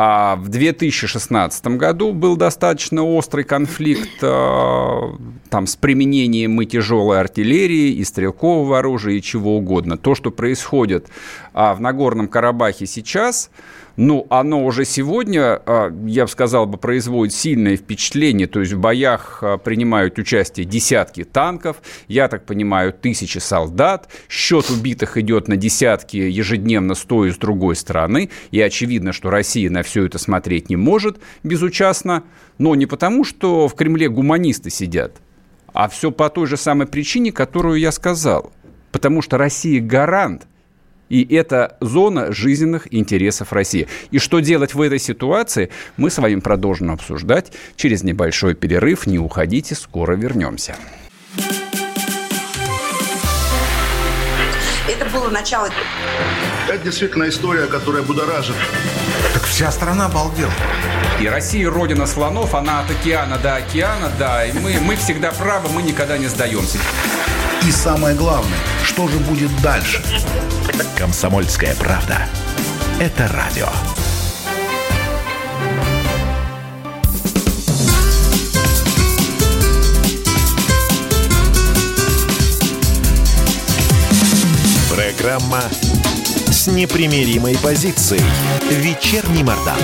А 0.00 0.36
в 0.36 0.48
2016 0.48 1.66
году 1.76 2.12
был 2.12 2.36
достаточно 2.36 3.02
острый 3.02 3.42
конфликт 3.42 4.22
э, 4.22 5.00
там, 5.50 5.66
с 5.66 5.74
применением 5.74 6.62
и 6.62 6.66
тяжелой 6.66 7.18
артиллерии, 7.18 7.90
и 7.90 8.04
стрелкового 8.04 8.78
оружия, 8.78 9.14
и 9.14 9.20
чего 9.20 9.56
угодно. 9.56 9.98
То, 9.98 10.14
что 10.14 10.30
происходит 10.30 11.08
а, 11.52 11.74
в 11.74 11.80
Нагорном 11.80 12.28
Карабахе 12.28 12.86
сейчас– 12.86 13.50
ну, 13.98 14.28
оно 14.30 14.64
уже 14.64 14.84
сегодня, 14.84 15.60
а, 15.66 15.92
я 16.06 16.24
бы 16.24 16.30
сказал, 16.30 16.66
бы, 16.66 16.78
производит 16.78 17.34
сильное 17.34 17.76
впечатление. 17.76 18.46
То 18.46 18.60
есть 18.60 18.72
в 18.72 18.78
боях 18.78 19.40
а, 19.42 19.58
принимают 19.58 20.20
участие 20.20 20.66
десятки 20.66 21.24
танков, 21.24 21.78
я 22.06 22.28
так 22.28 22.46
понимаю, 22.46 22.92
тысячи 22.92 23.38
солдат. 23.38 24.08
Счет 24.28 24.70
убитых 24.70 25.16
идет 25.16 25.48
на 25.48 25.56
десятки 25.56 26.16
ежедневно 26.16 26.94
с 26.94 27.00
той 27.00 27.30
и 27.30 27.32
с 27.32 27.38
другой 27.38 27.74
стороны. 27.74 28.30
И 28.52 28.60
очевидно, 28.60 29.12
что 29.12 29.30
Россия 29.30 29.68
на 29.68 29.82
все 29.82 30.06
это 30.06 30.18
смотреть 30.18 30.70
не 30.70 30.76
может 30.76 31.18
безучастно. 31.42 32.22
Но 32.58 32.76
не 32.76 32.86
потому, 32.86 33.24
что 33.24 33.66
в 33.66 33.74
Кремле 33.74 34.08
гуманисты 34.08 34.70
сидят, 34.70 35.16
а 35.72 35.88
все 35.88 36.12
по 36.12 36.30
той 36.30 36.46
же 36.46 36.56
самой 36.56 36.86
причине, 36.86 37.32
которую 37.32 37.80
я 37.80 37.90
сказал. 37.90 38.52
Потому 38.92 39.22
что 39.22 39.38
Россия 39.38 39.82
гарант– 39.82 40.46
и 41.08 41.34
это 41.34 41.76
зона 41.80 42.32
жизненных 42.32 42.92
интересов 42.92 43.52
России. 43.52 43.88
И 44.10 44.18
что 44.18 44.40
делать 44.40 44.74
в 44.74 44.80
этой 44.80 44.98
ситуации, 44.98 45.70
мы 45.96 46.10
с 46.10 46.18
вами 46.18 46.40
продолжим 46.40 46.90
обсуждать 46.90 47.52
через 47.76 48.02
небольшой 48.02 48.54
перерыв. 48.54 49.06
Не 49.06 49.18
уходите, 49.18 49.74
скоро 49.74 50.14
вернемся. 50.14 50.76
Это 54.88 55.04
было 55.10 55.28
начало. 55.30 55.68
Это 56.68 56.84
действительно 56.84 57.28
история, 57.28 57.66
которая 57.66 58.02
будоражит. 58.02 58.56
Так 59.32 59.42
вся 59.44 59.70
страна 59.70 60.06
обалдела. 60.06 60.52
И 61.20 61.26
Россия 61.26 61.70
родина 61.70 62.06
слонов, 62.06 62.54
она 62.54 62.80
от 62.80 62.90
океана 62.90 63.38
до 63.38 63.56
океана, 63.56 64.10
да. 64.18 64.44
И 64.46 64.52
мы, 64.52 64.78
мы 64.80 64.96
всегда 64.96 65.32
правы, 65.32 65.68
мы 65.70 65.82
никогда 65.82 66.16
не 66.18 66.26
сдаемся. 66.26 66.78
И 67.66 67.70
самое 67.70 68.14
главное, 68.14 68.58
что 68.84 69.08
же 69.08 69.18
будет 69.18 69.50
дальше? 69.60 70.02
Комсомольская 70.96 71.74
правда. 71.74 72.26
Это 73.00 73.28
радио. 73.28 73.68
Программа 84.94 85.62
с 86.50 86.68
непримиримой 86.68 87.56
позицией. 87.58 88.22
Вечерний 88.70 89.42
Мордан. 89.42 89.78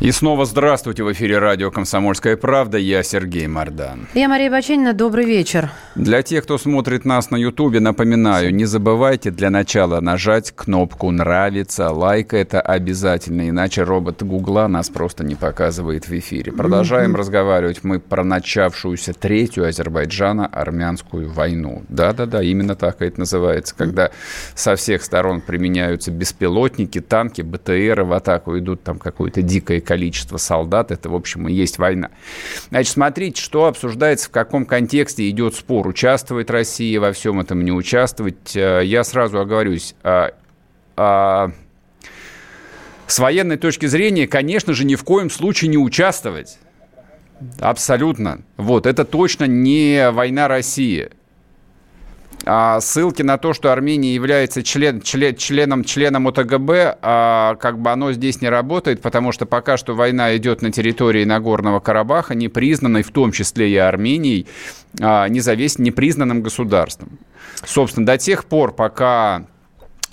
И 0.00 0.12
снова 0.12 0.46
здравствуйте. 0.46 1.04
В 1.04 1.12
эфире 1.12 1.36
радио 1.36 1.70
«Комсомольская 1.70 2.38
правда». 2.38 2.78
Я 2.78 3.02
Сергей 3.02 3.46
Мордан. 3.46 4.08
Я 4.14 4.30
Мария 4.30 4.50
Баченина. 4.50 4.94
Добрый 4.94 5.26
вечер. 5.26 5.70
Для 5.94 6.22
тех, 6.22 6.44
кто 6.44 6.56
смотрит 6.56 7.04
нас 7.04 7.30
на 7.30 7.36
Ютубе, 7.36 7.80
напоминаю, 7.80 8.54
не 8.54 8.64
забывайте 8.64 9.30
для 9.30 9.50
начала 9.50 10.00
нажать 10.00 10.52
кнопку 10.52 11.10
«Нравится», 11.10 11.90
лайк 11.90 12.32
это 12.32 12.62
обязательно, 12.62 13.46
иначе 13.50 13.82
робот 13.82 14.22
Гугла 14.22 14.68
нас 14.68 14.88
просто 14.88 15.22
не 15.22 15.34
показывает 15.34 16.08
в 16.08 16.18
эфире. 16.18 16.50
Продолжаем 16.50 17.12
mm-hmm. 17.12 17.18
разговаривать 17.18 17.84
мы 17.84 18.00
про 18.00 18.24
начавшуюся 18.24 19.12
третью 19.12 19.68
Азербайджана-армянскую 19.68 21.28
войну. 21.28 21.82
Да-да-да, 21.90 22.42
именно 22.42 22.74
так 22.74 23.02
это 23.02 23.20
называется, 23.20 23.74
когда 23.76 24.10
со 24.54 24.76
всех 24.76 25.02
сторон 25.02 25.42
применяются 25.42 26.10
беспилотники, 26.10 27.00
танки, 27.00 27.42
БТРы, 27.42 28.04
в 28.04 28.14
атаку 28.14 28.58
идут 28.58 28.82
там 28.82 28.98
какое-то 28.98 29.42
дикое 29.42 29.80
количество 29.90 30.36
солдат, 30.36 30.92
это, 30.92 31.10
в 31.10 31.16
общем, 31.16 31.48
и 31.48 31.52
есть 31.52 31.78
война. 31.78 32.10
Значит, 32.68 32.92
смотрите, 32.92 33.42
что 33.42 33.66
обсуждается, 33.66 34.28
в 34.28 34.30
каком 34.30 34.64
контексте 34.64 35.28
идет 35.28 35.56
спор. 35.56 35.88
Участвует 35.88 36.48
Россия 36.48 37.00
во 37.00 37.10
всем 37.12 37.40
этом, 37.40 37.64
не 37.64 37.72
участвовать. 37.72 38.54
Э, 38.54 38.82
я 38.84 39.02
сразу 39.02 39.40
оговорюсь, 39.40 39.96
а, 40.04 40.30
а, 40.96 41.50
с 43.08 43.18
военной 43.18 43.56
точки 43.56 43.86
зрения, 43.86 44.28
конечно 44.28 44.74
же, 44.74 44.84
ни 44.84 44.94
в 44.94 45.02
коем 45.02 45.28
случае 45.28 45.70
не 45.70 45.76
участвовать. 45.76 46.58
Абсолютно. 47.58 48.42
Вот, 48.56 48.86
это 48.86 49.04
точно 49.04 49.46
не 49.46 50.12
война 50.12 50.46
России 50.46 51.10
а, 52.44 52.80
ссылки 52.80 53.22
на 53.22 53.38
то, 53.38 53.52
что 53.52 53.72
Армения 53.72 54.14
является 54.14 54.62
член, 54.62 55.00
член, 55.00 55.36
членом, 55.36 55.84
членом 55.84 56.28
ОТГБ, 56.28 56.70
а, 57.02 57.56
как 57.56 57.78
бы 57.78 57.90
оно 57.90 58.12
здесь 58.12 58.40
не 58.40 58.48
работает, 58.48 59.02
потому 59.02 59.32
что 59.32 59.46
пока 59.46 59.76
что 59.76 59.94
война 59.94 60.36
идет 60.36 60.62
на 60.62 60.72
территории 60.72 61.24
Нагорного 61.24 61.80
Карабаха, 61.80 62.34
не 62.34 62.48
признанной, 62.48 63.02
в 63.02 63.10
том 63.10 63.32
числе 63.32 63.70
и 63.70 63.76
Арменией, 63.76 64.46
а, 65.00 65.28
независ... 65.28 65.78
непризнанным 65.78 66.42
государством. 66.42 67.18
Собственно, 67.64 68.06
до 68.06 68.16
тех 68.16 68.46
пор, 68.46 68.72
пока 68.72 69.44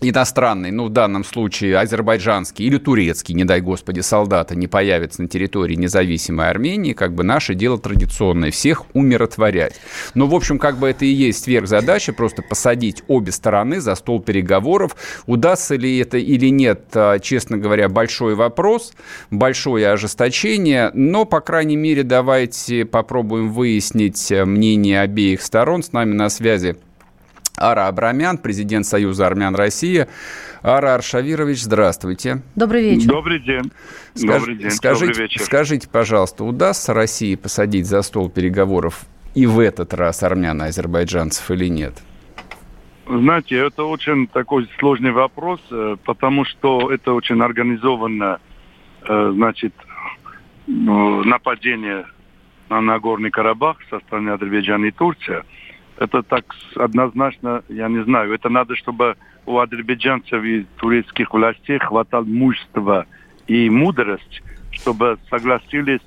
иностранный, 0.02 0.72
ну, 0.72 0.86
в 0.86 0.90
данном 0.90 1.24
случае 1.24 1.80
азербайджанский 1.80 2.66
или 2.66 2.78
турецкий, 2.78 3.34
не 3.34 3.46
дай 3.46 3.62
господи, 3.62 4.02
солдаты 4.02 4.56
не 4.56 4.68
появятся 4.68 5.24
на 5.24 5.28
территории 5.28 5.76
независимой 5.76 6.50
Армении, 6.50 6.94
как 6.94 7.14
бы 7.14 7.24
наше 7.24 7.56
дело 7.56 7.80
традиционное, 7.80 8.52
всех 8.52 8.84
умиротворять. 8.94 9.80
Но, 10.14 10.28
в 10.28 10.36
общем, 10.36 10.60
как 10.60 10.78
бы 10.78 10.88
это 10.90 11.06
и 11.06 11.10
есть 11.10 11.44
сверхзадача, 11.44 12.14
просто 12.14 12.44
посадить 12.44 13.04
обе 13.08 13.32
стороны 13.32 13.82
за 13.82 13.96
стол 13.96 14.22
переговоров. 14.22 14.96
Удастся 15.26 15.76
ли 15.76 15.98
это 15.98 16.18
или 16.18 16.50
нет, 16.50 16.86
а, 16.94 17.18
честно 17.20 17.58
говоря, 17.58 17.90
большой 17.90 18.36
вопрос, 18.36 18.94
большое 19.32 19.90
ожесточение, 19.90 20.92
но, 20.94 21.26
по 21.26 21.42
крайней 21.42 21.76
мере, 21.76 22.04
давайте 22.04 22.86
попробуем 22.86 23.52
выяснить 23.52 24.32
э, 24.32 24.46
мнение 24.46 25.02
обеих 25.02 25.42
сторон. 25.42 25.82
С 25.82 25.92
нами 25.92 26.14
на 26.14 26.30
связи 26.30 26.78
Ара 27.58 27.88
Абрамян, 27.88 28.38
президент 28.38 28.86
Союза 28.86 29.26
армян 29.26 29.56
России. 29.56 30.08
Ара 30.62 30.94
Аршавирович, 30.94 31.64
здравствуйте. 31.64 32.44
Добрый 32.56 32.84
вечер. 32.84 33.10
Добрый 33.10 33.40
день. 33.40 33.72
Скаж... 34.14 34.40
Добрый 34.42 34.56
день. 34.58 34.72
Скажите, 34.72 35.08
Добрый 35.08 35.24
вечер. 35.24 35.42
скажите, 35.42 35.90
пожалуйста, 35.90 36.44
удастся 36.44 36.94
России 36.94 37.36
посадить 37.36 37.88
за 37.88 38.04
стол 38.04 38.30
переговоров 38.30 39.06
и 39.34 39.48
в 39.48 39.60
этот 39.60 39.96
раз 39.96 40.22
армян 40.22 40.62
и 40.62 40.66
азербайджанцев 40.66 41.50
или 41.50 41.68
нет? 41.68 41.96
Знаете, 43.08 43.58
это 43.58 43.86
очень 43.86 44.28
такой 44.28 44.70
сложный 44.78 45.12
вопрос, 45.12 45.62
э, 45.72 45.96
потому 46.04 46.46
что 46.46 46.92
это 46.92 47.14
очень 47.14 47.42
организованно, 47.42 48.40
э, 49.08 49.32
значит, 49.34 49.74
ну, 50.68 51.24
нападение 51.24 52.06
на 52.70 52.82
Нагорный 52.82 53.32
Карабах 53.32 53.78
со 53.90 54.00
стороны 54.02 54.30
Азербайджана 54.30 54.86
и 54.86 54.92
Турции– 54.92 55.44
это 55.98 56.24
так 56.24 56.56
однозначно, 56.76 57.64
я 57.70 57.88
не 57.88 58.04
знаю. 58.04 58.34
Это 58.34 58.50
надо, 58.50 58.76
чтобы 58.76 59.16
у 59.46 59.58
азербайджанцев 59.58 60.44
и 60.44 60.66
турецких 60.78 61.34
властей 61.34 61.80
хватало 61.80 62.24
мужества 62.24 63.06
и 63.48 63.70
мудрость, 63.70 64.44
чтобы 64.72 65.18
согласились 65.30 66.06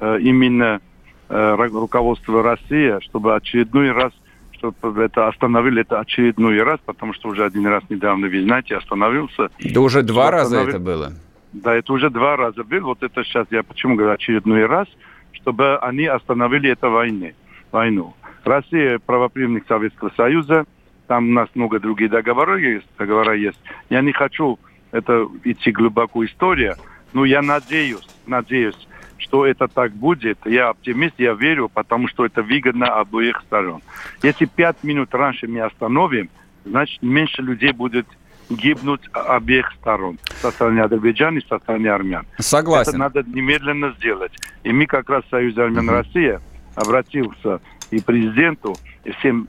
э, 0.00 0.18
именно 0.20 0.80
э, 1.28 1.54
руководство 1.54 2.42
России, 2.42 3.00
чтобы 3.04 3.34
очередной 3.34 3.92
раз 3.92 4.12
чтобы 4.58 5.04
это 5.04 5.28
остановили 5.28 5.82
это 5.82 6.00
очередной 6.00 6.60
раз, 6.64 6.80
потому 6.84 7.14
что 7.14 7.28
уже 7.28 7.44
один 7.44 7.64
раз 7.68 7.84
недавно, 7.88 8.26
вы 8.26 8.42
знаете, 8.42 8.76
остановился. 8.76 9.50
Да 9.60 9.80
уже 9.80 10.02
два 10.02 10.32
раза 10.32 10.62
это 10.62 10.80
было. 10.80 11.12
Да, 11.52 11.76
это 11.76 11.92
уже 11.92 12.10
два 12.10 12.36
раза 12.36 12.64
было. 12.64 12.86
Вот 12.86 13.04
это 13.04 13.22
сейчас 13.22 13.46
я 13.52 13.62
почему 13.62 13.94
говорю 13.94 14.14
очередной 14.14 14.66
раз, 14.66 14.88
чтобы 15.30 15.78
они 15.78 16.06
остановили 16.06 16.70
эту 16.70 16.90
войну. 16.90 17.30
войну. 17.70 18.14
Россия 18.48 18.98
правоприемник 18.98 19.66
Советского 19.68 20.10
Союза, 20.16 20.64
там 21.06 21.28
у 21.28 21.32
нас 21.32 21.48
много 21.54 21.80
других 21.80 22.10
договоров 22.10 22.58
есть, 22.58 22.86
договора 22.98 23.34
есть. 23.34 23.58
Я 23.90 24.02
не 24.02 24.12
хочу 24.12 24.58
это 24.92 25.28
идти 25.44 25.70
глубоко 25.70 26.24
история, 26.24 26.76
но 27.12 27.24
я 27.24 27.42
надеюсь, 27.42 28.06
надеюсь, 28.26 28.88
что 29.16 29.46
это 29.46 29.68
так 29.68 29.92
будет. 29.92 30.38
Я 30.44 30.68
оптимист, 30.68 31.14
я 31.18 31.34
верю, 31.34 31.68
потому 31.68 32.08
что 32.08 32.24
это 32.24 32.42
выгодно 32.42 32.86
обоих 32.86 33.42
сторон. 33.46 33.82
Если 34.22 34.46
пять 34.46 34.82
минут 34.82 35.14
раньше 35.14 35.46
мы 35.46 35.60
остановим, 35.60 36.30
значит 36.64 37.02
меньше 37.02 37.42
людей 37.42 37.72
будет 37.72 38.06
гибнуть 38.48 39.02
обеих 39.12 39.70
сторон. 39.80 40.18
Со 40.40 40.50
стороны 40.50 40.80
Азербайджана 40.80 41.38
и 41.38 41.46
со 41.46 41.58
стороны 41.58 41.88
армян. 41.88 42.26
Согласен. 42.38 42.90
Это 42.90 42.98
надо 42.98 43.22
немедленно 43.22 43.92
сделать. 43.98 44.32
И 44.64 44.72
мы 44.72 44.86
как 44.86 45.10
раз 45.10 45.24
Союз 45.30 45.56
армян 45.58 45.90
Россия 45.90 46.40
обратился 46.74 47.60
и 47.90 48.00
президенту, 48.00 48.76
и 49.04 49.10
всем 49.12 49.48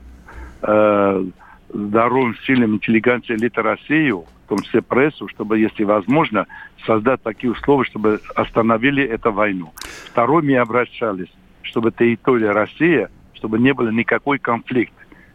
э, 0.62 1.24
здоровым, 1.68 2.36
сильным, 2.46 2.74
интеллигентной 2.74 3.36
элиты 3.36 3.62
России, 3.62 4.10
в 4.10 4.48
том 4.48 4.58
числе 4.60 4.82
прессу, 4.82 5.28
чтобы, 5.28 5.58
если 5.58 5.84
возможно, 5.84 6.46
создать 6.84 7.22
такие 7.22 7.52
условия, 7.52 7.84
чтобы 7.84 8.20
остановили 8.34 9.02
эту 9.04 9.32
войну. 9.32 9.72
Второй 10.06 10.42
мы 10.42 10.56
обращались, 10.56 11.30
чтобы 11.62 11.92
территория 11.92 12.50
России, 12.50 13.08
чтобы 13.34 13.58
не 13.58 13.72
было 13.72 13.90
никакой 13.90 14.38
конфликт 14.38 14.92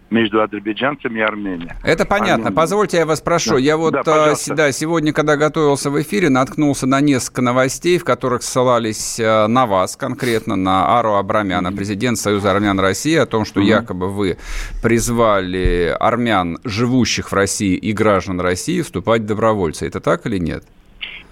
между 0.10 0.42
азербайджанцами 0.42 1.20
и 1.20 1.22
Арменией. 1.22 1.72
Это 1.84 2.06
понятно. 2.06 2.34
Армения. 2.34 2.56
Позвольте, 2.56 2.98
я 2.98 3.06
вас 3.06 3.22
прошу. 3.22 3.54
Да. 3.54 3.60
Я 3.60 3.78
вот 3.78 3.94
да, 3.94 4.34
э, 4.34 4.56
да, 4.56 4.72
сегодня, 4.72 5.14
когда 5.14 5.36
готовился 5.36 5.90
в 5.90 6.02
эфире, 6.02 6.30
наткнулся 6.30 6.88
на 6.88 7.02
несколько 7.02 7.42
новостей, 7.42 7.98
в 7.98 8.04
которых 8.04 8.44
ссылались 8.44 9.20
э, 9.20 9.48
на 9.48 9.66
вас 9.66 9.96
конкретно, 9.96 10.56
на 10.56 10.98
Ару 10.98 11.16
Абрамяна, 11.16 11.72
президент 11.72 12.18
Союза 12.18 12.52
армян 12.52 12.80
России, 12.80 13.16
о 13.16 13.26
том, 13.26 13.46
что 13.46 13.60
mm-hmm. 13.60 13.66
якобы 13.66 14.10
вы 14.10 14.38
призвали 14.82 15.96
армян, 16.00 16.60
живущих 16.64 17.32
в 17.32 17.34
России 17.34 17.76
и 17.76 17.92
граждан 17.92 18.40
России, 18.40 18.82
вступать 18.82 19.24
в 19.24 19.26
добровольцы. 19.26 19.88
Это 19.88 20.00
так 20.00 20.26
или 20.26 20.38
нет? 20.38 20.64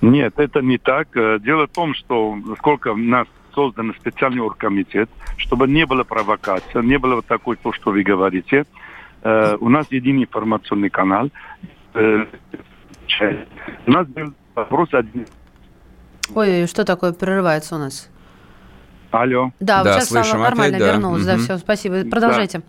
Нет, 0.01 0.33
это 0.37 0.61
не 0.61 0.77
так. 0.77 1.15
Э, 1.15 1.39
дело 1.39 1.67
в 1.67 1.71
том, 1.71 1.93
что 1.93 2.37
сколько 2.57 2.93
нас 2.93 3.27
создан 3.53 3.93
специальный 3.99 4.41
оргкомитет, 4.41 5.09
чтобы 5.37 5.67
не 5.67 5.85
было 5.85 6.03
провокации, 6.03 6.83
не 6.83 6.97
было 6.97 7.15
вот 7.15 7.25
такой, 7.25 7.55
то, 7.55 7.71
что 7.73 7.91
вы 7.91 8.03
говорите. 8.03 8.65
Э, 9.23 9.55
у 9.59 9.69
нас 9.69 9.87
единый 9.89 10.23
информационный 10.23 10.89
канал. 10.89 11.29
Э, 11.93 12.25
у 13.85 13.91
нас 13.91 14.07
был 14.07 14.33
вопрос 14.55 14.89
один. 14.93 15.25
Ой, 16.33 16.67
что 16.67 16.85
такое 16.85 17.13
прерывается 17.13 17.75
у 17.75 17.79
нас? 17.79 18.09
Алло. 19.11 19.51
Да, 19.59 19.83
да 19.83 19.93
сейчас 19.93 20.09
слышим 20.09 20.39
нормально 20.39 20.77
опять, 20.77 20.87
да. 20.87 20.93
вернулась. 20.93 21.21
Угу. 21.21 21.27
Да, 21.27 21.37
все, 21.37 21.57
спасибо. 21.57 22.03
Продолжайте. 22.09 22.61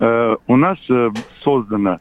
Да. 0.00 0.06
Э, 0.06 0.36
у 0.46 0.56
нас 0.56 0.78
э, 0.90 1.10
создано 1.42 2.00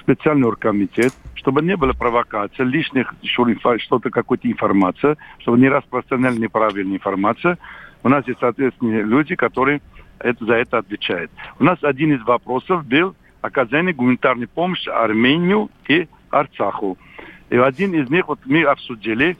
специальный 0.00 0.46
оргкомитет, 0.46 1.12
чтобы 1.34 1.62
не 1.62 1.76
было 1.76 1.92
провокаций, 1.92 2.64
лишних 2.64 3.14
что-то, 3.22 4.10
какой-то 4.10 4.50
информация, 4.50 5.16
чтобы 5.38 5.58
не 5.58 5.68
распространяли 5.68 6.38
неправильную 6.38 6.96
информацию. 6.96 7.58
У 8.02 8.08
нас 8.08 8.26
есть 8.26 8.40
соответственные 8.40 9.02
люди, 9.02 9.34
которые 9.34 9.80
это, 10.18 10.44
за 10.44 10.54
это 10.54 10.78
отвечают. 10.78 11.30
У 11.58 11.64
нас 11.64 11.78
один 11.82 12.14
из 12.14 12.22
вопросов 12.22 12.86
был 12.86 13.14
оказание 13.40 13.94
гуманитарной 13.94 14.48
помощи 14.48 14.88
Армению 14.88 15.70
и 15.88 16.08
Арцаху. 16.30 16.98
И 17.50 17.56
один 17.56 17.94
из 17.94 18.10
них 18.10 18.28
вот 18.28 18.40
мы 18.44 18.62
обсудили, 18.62 19.36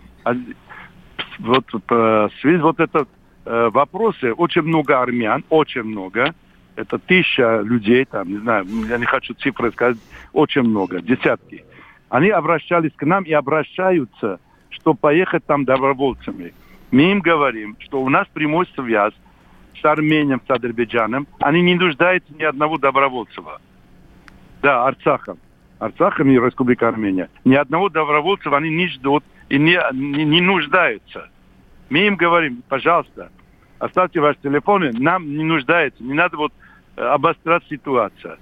вот, 1.38 1.64
в 1.72 2.30
связи 2.40 2.58
вот 2.58 2.78
это 2.78 3.06
э, 3.44 3.70
вопросы, 3.72 4.32
очень 4.32 4.62
много 4.62 5.00
армян, 5.00 5.44
очень 5.48 5.82
много, 5.82 6.34
это 6.76 6.98
тысяча 6.98 7.60
людей, 7.60 8.04
там, 8.04 8.28
не 8.28 8.38
знаю, 8.38 8.66
я 8.88 8.98
не 8.98 9.06
хочу 9.06 9.34
цифры 9.34 9.72
сказать, 9.72 9.96
очень 10.32 10.62
много, 10.62 11.00
десятки. 11.00 11.64
Они 12.08 12.28
обращались 12.28 12.92
к 12.94 13.04
нам 13.04 13.24
и 13.24 13.32
обращаются, 13.32 14.38
что 14.68 14.94
поехать 14.94 15.44
там 15.44 15.64
добровольцами. 15.64 16.54
Мы 16.90 17.10
им 17.10 17.20
говорим, 17.20 17.76
что 17.80 18.00
у 18.02 18.08
нас 18.08 18.28
прямой 18.32 18.66
связь 18.74 19.14
с 19.80 19.84
Арменией, 19.84 20.38
с 20.46 20.50
Азербайджаном. 20.50 21.26
Они 21.40 21.62
не 21.62 21.74
нуждаются 21.74 22.32
ни 22.34 22.44
одного 22.44 22.78
добровольца. 22.78 23.42
Да, 24.62 24.86
Арцахом. 24.86 25.38
Арцахом 25.78 26.30
и 26.30 26.34
Республика 26.34 26.88
Армения. 26.88 27.28
Ни 27.44 27.54
одного 27.54 27.88
добровольца 27.88 28.54
они 28.56 28.70
не 28.70 28.88
ждут 28.88 29.24
и 29.48 29.58
не, 29.58 29.78
не, 29.92 30.24
не 30.24 30.40
нуждаются. 30.40 31.28
Мы 31.90 32.06
им 32.06 32.16
говорим, 32.16 32.62
пожалуйста, 32.68 33.30
оставьте 33.78 34.20
ваши 34.20 34.38
телефоны, 34.42 34.92
нам 34.92 35.28
не 35.36 35.44
нуждается, 35.44 36.02
не 36.02 36.14
надо 36.14 36.36
вот 36.36 36.52
обострять 36.96 37.62
ситуацию. 37.68 38.38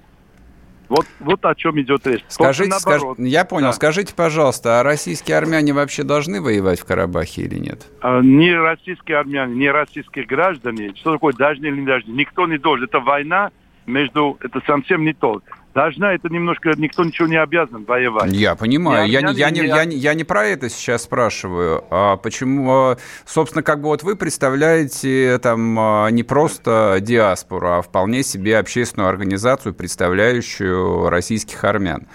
Вот, 0.87 1.05
вот 1.19 1.43
о 1.45 1.55
чем 1.55 1.79
идет 1.81 2.05
речь. 2.05 2.23
Скажите, 2.27 2.71
скаж... 2.73 3.01
я 3.17 3.43
понял. 3.43 3.67
Да. 3.67 3.73
Скажите, 3.73 4.13
пожалуйста, 4.13 4.79
а 4.79 4.83
российские 4.83 5.37
армяне 5.37 5.73
вообще 5.73 6.03
должны 6.03 6.41
воевать 6.41 6.79
в 6.79 6.85
Карабахе 6.85 7.43
или 7.43 7.57
нет? 7.57 7.87
А, 8.01 8.21
ни 8.21 8.49
российские 8.49 9.17
армяне, 9.17 9.55
ни 9.55 9.65
российские 9.65 10.25
граждане, 10.25 10.93
что 10.95 11.13
такое 11.13 11.33
должны 11.33 11.65
или 11.65 11.79
не 11.79 11.85
должны, 11.87 12.11
никто 12.11 12.45
не 12.45 12.57
должен. 12.57 12.85
Это 12.85 12.99
война 12.99 13.51
между, 13.87 14.37
это 14.41 14.61
совсем 14.65 15.03
не 15.03 15.13
то 15.13 15.41
должна, 15.75 16.13
это 16.13 16.29
немножко 16.29 16.71
никто 16.77 17.03
ничего 17.03 17.27
не 17.27 17.35
обязан 17.35 17.83
воевать. 17.83 18.31
Я 18.31 18.55
понимаю. 18.55 19.07
Я, 19.07 19.21
не, 19.21 19.33
я, 19.33 19.49
не, 19.51 19.59
я, 19.67 19.85
не, 19.85 19.97
я 19.97 20.13
не 20.13 20.23
про 20.23 20.45
это 20.45 20.69
сейчас 20.69 21.03
спрашиваю. 21.03 21.83
А 21.91 22.15
почему, 22.15 22.71
а, 22.71 22.97
собственно, 23.25 23.61
как 23.61 23.81
бы 23.81 23.89
вот 23.89 24.01
вы 24.01 24.15
представляете 24.15 25.37
там 25.43 25.77
а, 25.77 26.07
не 26.07 26.23
просто 26.23 26.97
диаспору, 27.01 27.73
а 27.73 27.81
вполне 27.81 28.23
себе 28.23 28.57
общественную 28.57 29.09
организацию, 29.09 29.75
представляющую 29.75 31.09
российских 31.09 31.61
армян. 31.63 32.07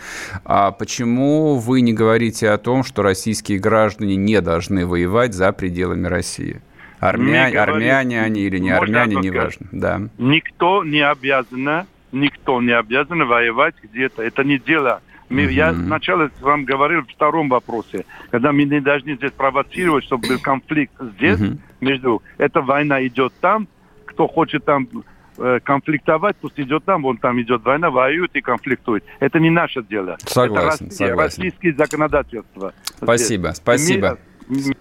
А 0.44 0.70
почему 0.70 1.57
вы 1.57 1.83
не 1.83 1.92
говорите 1.92 2.49
о 2.49 2.57
том, 2.57 2.83
что 2.83 3.03
российские 3.03 3.59
граждане 3.59 4.16
не 4.16 4.40
должны 4.40 4.87
воевать 4.87 5.35
за 5.35 5.53
пределами 5.53 6.07
России? 6.07 6.62
Армяне, 6.99 7.59
армяне 7.59 8.23
они 8.23 8.40
или 8.40 8.59
не 8.59 8.70
армяне, 8.70 9.16
неважно. 9.16 9.66
Да. 9.70 10.01
Никто 10.18 10.83
не 10.83 11.01
обязан 11.01 11.87
никто 12.12 12.61
не 12.61 12.73
обязан 12.73 13.27
воевать 13.27 13.75
где-то. 13.83 14.23
Это 14.23 14.44
не 14.44 14.59
дело. 14.59 15.03
Мы, 15.29 15.44
mm-hmm. 15.44 15.53
Я 15.53 15.73
сначала 15.73 16.31
вам 16.40 16.64
говорил 16.64 17.03
в 17.03 17.09
втором 17.09 17.49
вопросе, 17.49 18.05
когда 18.31 18.53
мы 18.53 18.64
не 18.64 18.81
должны 18.81 19.14
здесь 19.14 19.31
провоцировать, 19.31 20.05
чтобы 20.05 20.29
был 20.29 20.38
конфликт 20.40 20.92
здесь 21.01 21.38
mm-hmm. 21.38 21.59
между... 21.81 22.23
Эта 22.37 22.61
война 22.61 23.07
идет 23.07 23.33
там, 23.40 23.68
кто 24.07 24.27
хочет 24.27 24.64
там 24.64 24.88
э, 25.38 25.61
конфликтовать, 25.62 26.37
пусть 26.40 26.59
идет 26.59 26.85
там, 26.85 27.03
вон 27.03 27.16
там 27.18 27.40
идет 27.40 27.62
война, 27.62 27.90
воюет 27.90 28.35
и 28.35 28.40
конфликтует. 28.40 29.05
Это 29.20 29.38
не 29.38 29.51
наше 29.51 29.85
дело. 29.85 30.16
Согласен, 30.27 30.87
Это 30.87 30.90
Россия, 30.90 31.09
согласен. 31.09 31.42
российские 31.42 31.75
законодательства. 31.75 32.75
Спасибо, 32.96 33.49
здесь. 33.49 33.57
спасибо. 33.57 34.18
Мы, 34.49 34.75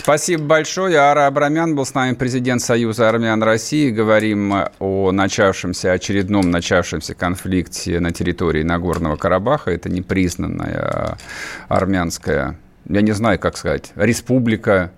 Спасибо 0.00 0.44
большое. 0.44 0.96
Ара 0.96 1.26
Абрамян 1.26 1.74
был 1.74 1.84
с 1.84 1.92
нами 1.92 2.14
президент 2.14 2.62
Союза 2.62 3.08
армян 3.08 3.42
России. 3.42 3.90
Говорим 3.90 4.54
о 4.78 5.10
начавшемся, 5.10 5.90
очередном 5.90 6.52
начавшемся 6.52 7.16
конфликте 7.16 7.98
на 7.98 8.12
территории 8.12 8.62
Нагорного 8.62 9.16
Карабаха. 9.16 9.72
Это 9.72 9.90
непризнанная 9.90 11.18
армянская, 11.66 12.56
я 12.88 13.00
не 13.02 13.10
знаю, 13.10 13.40
как 13.40 13.56
сказать, 13.56 13.90
республика, 13.96 14.92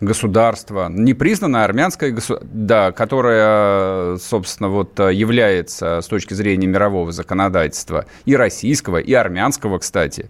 государство, 0.00 0.88
непризнанное 0.88 1.62
армянское 1.64 2.10
государство, 2.10 2.48
да, 2.52 2.90
которое, 2.90 4.16
собственно, 4.16 4.68
вот 4.68 4.98
является 4.98 6.00
с 6.00 6.06
точки 6.08 6.34
зрения 6.34 6.66
мирового 6.66 7.12
законодательства 7.12 8.04
и 8.24 8.34
российского, 8.34 8.96
и 8.96 9.12
армянского, 9.12 9.78
кстати, 9.78 10.28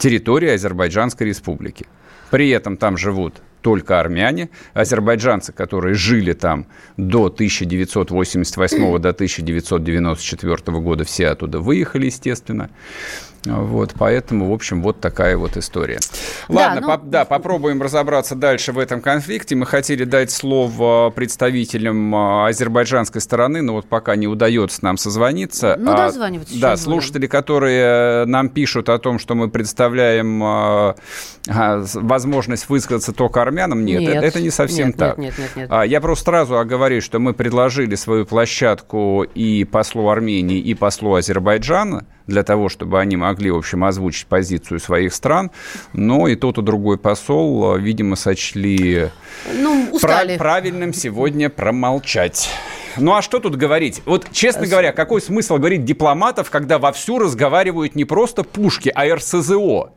территорией 0.00 0.54
Азербайджанской 0.54 1.28
республики. 1.28 1.86
При 2.30 2.50
этом 2.50 2.76
там 2.76 2.96
живут 2.96 3.42
только 3.60 4.00
армяне, 4.00 4.48
азербайджанцы, 4.72 5.52
которые 5.52 5.94
жили 5.94 6.32
там 6.32 6.66
до 6.96 7.26
1988 7.26 8.98
до 8.98 9.10
1994 9.10 10.80
года, 10.80 11.04
все 11.04 11.28
оттуда 11.28 11.60
выехали, 11.60 12.06
естественно. 12.06 12.70
Вот, 13.44 13.94
поэтому, 13.98 14.50
в 14.50 14.52
общем, 14.52 14.82
вот 14.82 15.00
такая 15.00 15.36
вот 15.36 15.56
история. 15.56 15.98
Ладно, 16.48 16.80
да, 16.80 16.86
ну... 16.86 16.98
по, 16.98 17.06
да, 17.06 17.24
попробуем 17.24 17.80
разобраться 17.80 18.34
дальше 18.34 18.72
в 18.72 18.78
этом 18.78 19.00
конфликте. 19.00 19.56
Мы 19.56 19.66
хотели 19.66 20.04
дать 20.04 20.30
слово 20.30 21.10
представителям 21.10 22.14
а, 22.14 22.48
азербайджанской 22.48 23.20
стороны, 23.20 23.62
но 23.62 23.74
вот 23.74 23.86
пока 23.86 24.16
не 24.16 24.26
удается 24.26 24.84
нам 24.84 24.98
созвониться. 24.98 25.76
Ну, 25.78 25.92
а, 25.92 25.96
дозваниваться. 25.96 26.60
Да, 26.60 26.76
слушатели, 26.76 27.26
которые 27.26 28.26
нам 28.26 28.50
пишут 28.50 28.88
о 28.90 28.98
том, 28.98 29.18
что 29.18 29.34
мы 29.34 29.48
представляем 29.48 30.42
а, 30.42 30.96
а, 31.48 31.84
возможность 31.94 32.68
высказаться 32.68 33.12
только 33.12 33.40
армянам, 33.40 33.84
нет, 33.84 34.00
нет 34.00 34.16
это, 34.16 34.26
это 34.26 34.40
не 34.40 34.50
совсем 34.50 34.88
нет, 34.88 34.96
так. 34.96 35.18
Нет, 35.18 35.38
нет, 35.38 35.48
нет, 35.48 35.56
нет. 35.56 35.68
А, 35.70 35.82
я 35.86 36.00
просто 36.00 36.26
сразу 36.26 36.58
оговорюсь, 36.58 37.04
что 37.04 37.18
мы 37.18 37.32
предложили 37.32 37.94
свою 37.94 38.26
площадку 38.26 39.22
и 39.22 39.64
послу 39.64 40.08
Армении, 40.08 40.58
и 40.58 40.74
послу 40.74 41.14
Азербайджана 41.14 42.06
для 42.30 42.42
того, 42.42 42.68
чтобы 42.68 42.98
они 43.00 43.16
могли, 43.16 43.50
в 43.50 43.56
общем, 43.56 43.84
озвучить 43.84 44.26
позицию 44.26 44.80
своих 44.80 45.12
стран. 45.12 45.50
Но 45.92 46.28
и 46.28 46.36
тот, 46.36 46.56
и 46.56 46.62
другой 46.62 46.96
посол, 46.96 47.76
видимо, 47.76 48.16
сочли 48.16 49.10
ну, 49.54 49.98
прав- 50.00 50.38
правильным 50.38 50.94
сегодня 50.94 51.50
промолчать. 51.50 52.48
Ну 52.96 53.14
а 53.14 53.22
что 53.22 53.38
тут 53.38 53.56
говорить? 53.56 54.02
Вот, 54.06 54.26
честно 54.32 54.66
говоря, 54.66 54.92
какой 54.92 55.20
смысл 55.20 55.56
говорить 55.56 55.84
дипломатов, 55.84 56.50
когда 56.50 56.78
вовсю 56.78 57.18
разговаривают 57.18 57.94
не 57.94 58.04
просто 58.04 58.42
пушки, 58.42 58.90
а 58.94 59.14
РСЗО? 59.14 59.92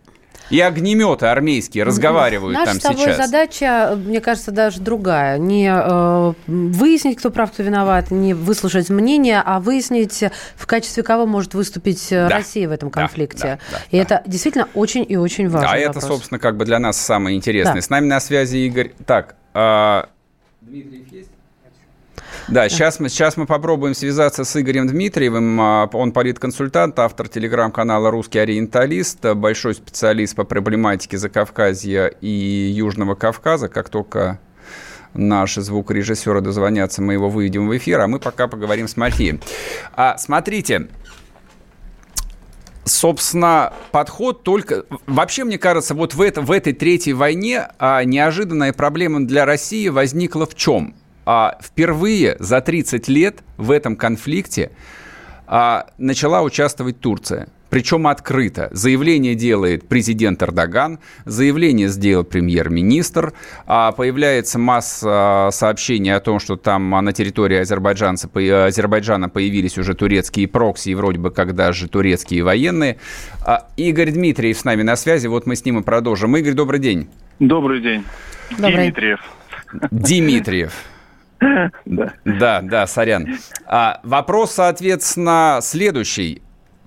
И 0.49 0.60
огнеметы 0.60 1.25
армейские 1.27 1.84
разговаривают 1.84 2.53
Наша 2.53 2.71
там 2.71 2.79
с 2.79 2.84
тобой 2.84 3.06
сейчас. 3.06 3.17
задача, 3.17 3.93
мне 3.97 4.21
кажется, 4.21 4.51
даже 4.51 4.79
другая. 4.82 5.38
Не 5.38 5.69
э, 5.73 6.34
выяснить, 6.47 7.17
кто 7.17 7.32
прав, 7.32 7.51
кто 7.51 7.63
виноват, 7.63 8.12
не 8.12 8.34
выслушать 8.34 8.89
мнение, 8.89 9.41
а 9.43 9.60
выяснить, 9.60 10.23
в 10.56 10.67
качестве 10.67 11.01
кого 11.03 11.25
может 11.25 11.53
выступить 11.53 12.12
э, 12.12 12.27
Да. 12.27 12.38
Россия 12.38 12.67
в 12.67 12.71
этом 12.71 12.89
Да, 12.89 13.01
конфликте. 13.01 13.60
да, 13.71 13.77
да, 13.77 13.77
и 13.89 13.97
да. 13.97 14.03
это 14.03 14.23
действительно 14.29 14.67
очень 14.73 15.06
и 15.08 15.15
очень 15.15 15.49
важно. 15.49 15.71
А 15.71 15.77
это, 15.77 16.01
собственно, 16.01 16.39
как 16.39 16.58
бы 16.58 16.65
для 16.65 16.79
нас 16.79 16.97
самое 16.97 17.36
интересное. 17.38 17.75
Да. 17.75 17.82
С 17.82 17.89
нами 17.89 18.06
на 18.08 18.19
связи 18.19 18.58
Игорь. 18.58 18.91
Так, 19.06 19.36
Дмитриев 20.62 21.12
есть? 21.12 21.12
Да, 22.47 22.67
сейчас 22.69 22.99
мы, 22.99 23.09
сейчас 23.09 23.38
мы 23.38 23.45
попробуем 23.45 23.93
связаться 23.95 24.43
с 24.43 24.59
Игорем 24.59 24.88
Дмитриевым. 24.88 25.59
А, 25.62 25.89
Он 25.93 26.12
политконсультант, 26.12 26.99
автор 26.99 27.27
телеграм-канала 27.27 28.12
«Русский 28.12 28.39
ориенталист», 28.39 29.23
большой 29.36 29.75
специалист 29.75 30.36
по 30.36 30.43
проблематике 30.43 31.17
Закавказья 31.17 32.07
и 32.07 32.27
Южного 32.27 33.15
Кавказа. 33.15 33.69
Как 33.69 33.89
только 33.89 34.39
наши 35.13 35.62
звукорежиссеры 35.62 36.41
дозвонятся, 36.41 37.01
мы 37.01 37.13
его 37.13 37.29
выведем 37.29 37.67
в 37.67 37.77
эфир, 37.77 38.01
а 38.01 38.07
мы 38.07 38.19
пока 38.19 38.47
поговорим 38.47 38.88
с 38.88 38.97
Мафией. 38.97 39.39
А, 39.93 40.17
смотрите, 40.17 40.88
собственно, 42.86 43.73
подход 43.91 44.43
только... 44.43 44.86
Вообще, 45.07 45.43
мне 45.43 45.57
кажется, 45.57 45.93
вот 45.93 46.13
в, 46.13 46.21
это, 46.21 46.41
в 46.41 46.51
этой 46.51 46.73
третьей 46.73 47.13
войне 47.13 47.67
а, 47.79 48.03
неожиданная 48.03 48.73
проблема 48.73 49.25
для 49.25 49.45
России 49.45 49.88
возникла 49.89 50.45
в 50.45 50.55
чем? 50.55 50.95
А, 51.25 51.57
впервые 51.62 52.36
за 52.39 52.62
30 52.62 53.07
лет 53.07 53.43
в 53.57 53.71
этом 53.71 53.95
конфликте 53.95 54.71
а, 55.47 55.88
начала 55.97 56.41
участвовать 56.41 56.99
Турция. 56.99 57.47
Причем 57.69 58.05
открыто. 58.05 58.69
Заявление 58.71 59.33
делает 59.33 59.88
президент 59.88 60.43
Эрдоган, 60.43 60.99
заявление 61.25 61.88
сделал 61.88 62.23
премьер-министр, 62.23 63.33
а 63.65 63.93
появляется 63.93 64.59
масса 64.59 65.49
сообщений 65.51 66.13
о 66.13 66.19
том, 66.19 66.39
что 66.39 66.55
там 66.55 66.93
а, 66.93 67.01
на 67.01 67.13
территории 67.13 67.57
Азербайджанца, 67.57 68.29
Азербайджана 68.67 69.27
появились 69.27 69.79
уже 69.79 69.95
турецкие 69.95 70.47
прокси, 70.47 70.89
и 70.89 70.95
вроде 70.95 71.17
бы 71.17 71.31
как 71.31 71.55
даже 71.55 71.88
турецкие 71.89 72.43
военные. 72.43 72.97
А, 73.41 73.67
Игорь 73.75 74.12
Дмитриев 74.12 74.59
с 74.59 74.65
нами 74.65 74.83
на 74.83 74.95
связи, 74.95 75.25
вот 75.25 75.47
мы 75.47 75.55
с 75.55 75.65
ним 75.65 75.79
и 75.79 75.83
продолжим. 75.83 76.38
Игорь, 76.38 76.53
добрый 76.53 76.79
день. 76.79 77.09
Добрый 77.39 77.81
день. 77.81 78.03
Добрый. 78.51 78.91
Дмитриев. 78.91 79.19
Дмитриев. 79.89 80.73
Да. 81.86 82.13
Да, 82.25 82.62
да, 82.62 82.88
сорян. 82.88 83.38
А, 83.65 83.99
вопрос, 84.03 84.53
соответственно, 84.53 85.60
следующий. 85.62 86.41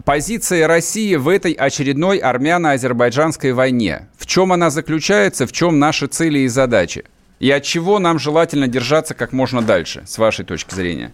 Позиция 0.05 0.69
России 0.69 1.17
в 1.17 1.29
этой 1.29 1.53
очередной 1.53 2.19
армяно-азербайджанской 2.19 3.53
войне. 3.53 4.09
В 4.17 4.27
чем 4.27 4.53
она 4.53 4.71
заключается, 4.71 5.47
в 5.47 5.53
чем 5.53 5.79
наши 5.79 6.07
цели 6.07 6.41
и 6.41 6.49
задачи? 6.49 7.05
И 7.41 7.51
от 7.51 7.65
чего 7.65 7.99
нам 7.99 8.19
желательно 8.19 8.69
держаться 8.69 9.15
как 9.15 9.33
можно 9.33 9.63
дальше, 9.63 10.03
с 10.07 10.19
вашей 10.19 10.45
точки 10.45 10.75
зрения? 10.75 11.11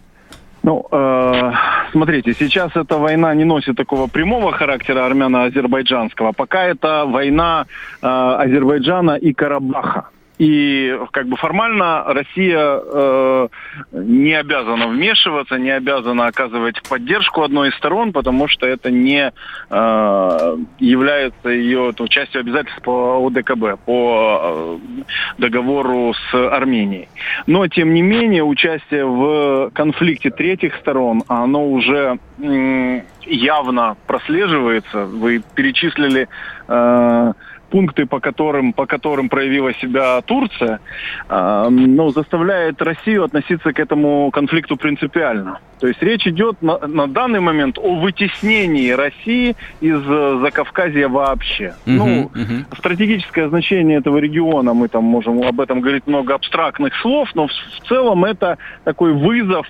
Ну, 0.61 0.87
э, 0.91 1.51
смотрите, 1.91 2.33
сейчас 2.33 2.71
эта 2.75 2.97
война 2.97 3.33
не 3.33 3.43
носит 3.43 3.75
такого 3.75 4.07
прямого 4.07 4.53
характера 4.53 5.05
армяно-азербайджанского. 5.05 6.31
Пока 6.31 6.63
это 6.63 7.05
война 7.05 7.65
э, 8.01 8.07
Азербайджана 8.07 9.15
и 9.15 9.33
Карабаха. 9.33 10.09
И 10.43 10.99
как 11.11 11.27
бы 11.27 11.37
формально 11.37 12.03
Россия 12.03 12.59
э, 12.59 13.47
не 13.93 14.33
обязана 14.33 14.87
вмешиваться, 14.87 15.55
не 15.55 15.71
обязана 15.71 16.27
оказывать 16.27 16.83
поддержку 16.83 17.43
одной 17.43 17.69
из 17.69 17.75
сторон, 17.75 18.11
потому 18.11 18.49
что 18.49 18.67
это 18.67 18.91
не 18.91 19.31
э, 19.69 20.57
является 20.79 21.47
ее 21.47 21.93
ну, 21.97 22.07
частью 22.09 22.41
обязательств 22.41 22.81
по 22.81 23.25
ОДКБ, 23.25 23.79
по 23.85 24.41
э, 24.43 25.03
договору 25.37 26.13
с 26.13 26.33
Арменией. 26.33 27.07
Но, 27.47 27.65
тем 27.69 27.93
не 27.93 28.01
менее, 28.01 28.43
участие 28.43 29.05
в 29.05 29.71
конфликте 29.73 30.29
третьих 30.29 30.75
сторон, 30.75 31.23
оно 31.29 31.65
уже 31.65 32.19
м, 32.41 33.03
явно 33.21 33.95
прослеживается. 34.07 35.05
Вы 35.05 35.41
перечислили 35.55 36.27
э, 36.67 37.33
пункты, 37.73 38.05
по 38.05 38.19
которым, 38.19 38.71
по 38.71 38.85
которым 38.85 39.29
проявила 39.29 39.73
себя 39.73 40.21
Турция, 40.21 40.79
э, 41.27 41.67
ну, 41.71 42.11
заставляет 42.11 42.79
Россию 42.83 43.23
относиться 43.23 43.73
к 43.73 43.79
этому 43.79 44.29
конфликту 44.29 44.77
принципиально. 44.77 45.57
То 45.79 45.87
есть 45.87 46.03
речь 46.03 46.27
идет 46.27 46.61
на, 46.61 46.77
на 46.87 47.07
данный 47.07 47.39
момент 47.39 47.79
о 47.79 47.95
вытеснении 47.95 48.91
России 48.91 49.55
из 49.81 49.99
э, 50.07 50.39
Закавказья 50.43 51.07
вообще. 51.07 51.73
Мгм, 51.87 51.97
ну, 51.97 52.31
мгм. 52.35 52.65
стратегическое 52.77 53.49
значение 53.49 53.97
этого 53.97 54.19
региона, 54.19 54.75
мы 54.75 54.87
там 54.87 55.03
можем 55.03 55.41
об 55.41 55.59
этом 55.59 55.81
говорить 55.81 56.05
много 56.05 56.35
абстрактных 56.35 56.93
слов, 57.01 57.27
но 57.33 57.47
в, 57.47 57.51
в 57.51 57.87
целом 57.87 58.23
это 58.23 58.59
такой 58.83 59.13
вызов, 59.13 59.65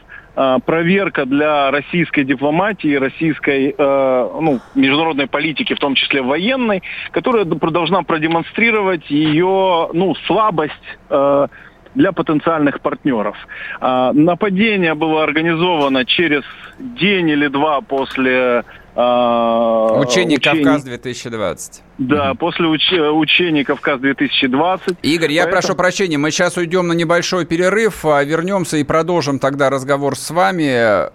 проверка 0.66 1.26
для 1.26 1.70
российской 1.72 2.24
дипломатии, 2.24 2.96
российской 2.96 3.76
э, 3.78 4.30
ну, 4.42 4.60
международной 4.76 5.28
политики, 5.28 5.74
в 5.74 5.80
том 5.80 5.96
числе 5.96 6.22
военной, 6.22 6.82
которая 7.12 7.46
должна 7.46 8.02
продемонстрировать 8.04 9.10
ее 9.10 9.90
ну, 9.94 10.16
слабость 10.26 10.74
э, 11.10 11.48
для 11.96 12.12
потенциальных 12.12 12.82
партнеров. 12.82 13.38
А, 13.80 14.14
нападение 14.14 14.94
было 14.94 15.24
организовано 15.24 16.06
через 16.06 16.44
день 16.80 17.30
или 17.30 17.48
два 17.48 17.82
после 17.82 18.64
а, 18.96 20.00
Учение 20.00 20.38
учений- 20.38 20.64
«Кавказ-2020». 20.64 21.82
Да, 21.98 22.34
после 22.36 22.68
уч- 22.68 23.10
учений 23.12 23.64
«Кавказ-2020». 23.64 24.98
Игорь, 25.02 25.32
я 25.32 25.44
Поэтому- 25.44 25.52
прошу 25.62 25.76
прощения, 25.76 26.18
мы 26.18 26.32
сейчас 26.32 26.58
уйдем 26.58 26.88
на 26.88 26.94
небольшой 26.94 27.46
перерыв, 27.46 28.06
а, 28.06 28.24
вернемся 28.24 28.78
и 28.78 28.84
продолжим 28.84 29.40
тогда 29.40 29.70
разговор 29.70 30.18
с 30.18 30.30
вами. 30.32 30.68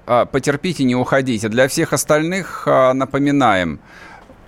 А, 0.06 0.26
Потерпите, 0.26 0.84
не 0.84 0.94
уходите. 0.96 1.48
Для 1.48 1.68
всех 1.68 1.92
остальных 1.92 2.66
напоминаем. 2.66 3.80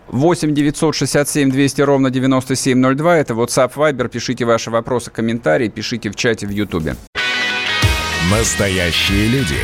8 0.09 0.53
967 0.55 1.51
200 1.53 1.83
ровно 1.83 2.11
9702. 2.11 3.17
Это 3.19 3.35
WhatsApp 3.35 3.73
Viber. 3.75 4.09
Пишите 4.09 4.45
ваши 4.45 4.71
вопросы, 4.71 5.11
комментарии, 5.13 5.69
пишите 5.69 6.11
в 6.11 6.17
чате 6.17 6.47
в 6.47 6.51
Ютубе. 6.51 6.97
Настоящие 8.31 9.29
люди. 9.29 9.57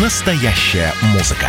Настоящая 0.00 0.92
музыка. 1.14 1.48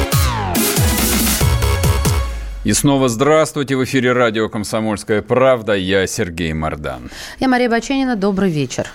И 2.63 2.73
снова 2.73 3.09
здравствуйте. 3.09 3.75
В 3.75 3.83
эфире 3.85 4.13
радио 4.13 4.47
«Комсомольская 4.47 5.23
правда». 5.23 5.73
Я 5.73 6.05
Сергей 6.05 6.53
Мордан. 6.53 7.09
Я 7.39 7.47
Мария 7.47 7.67
Баченина. 7.67 8.15
Добрый 8.15 8.51
вечер. 8.51 8.87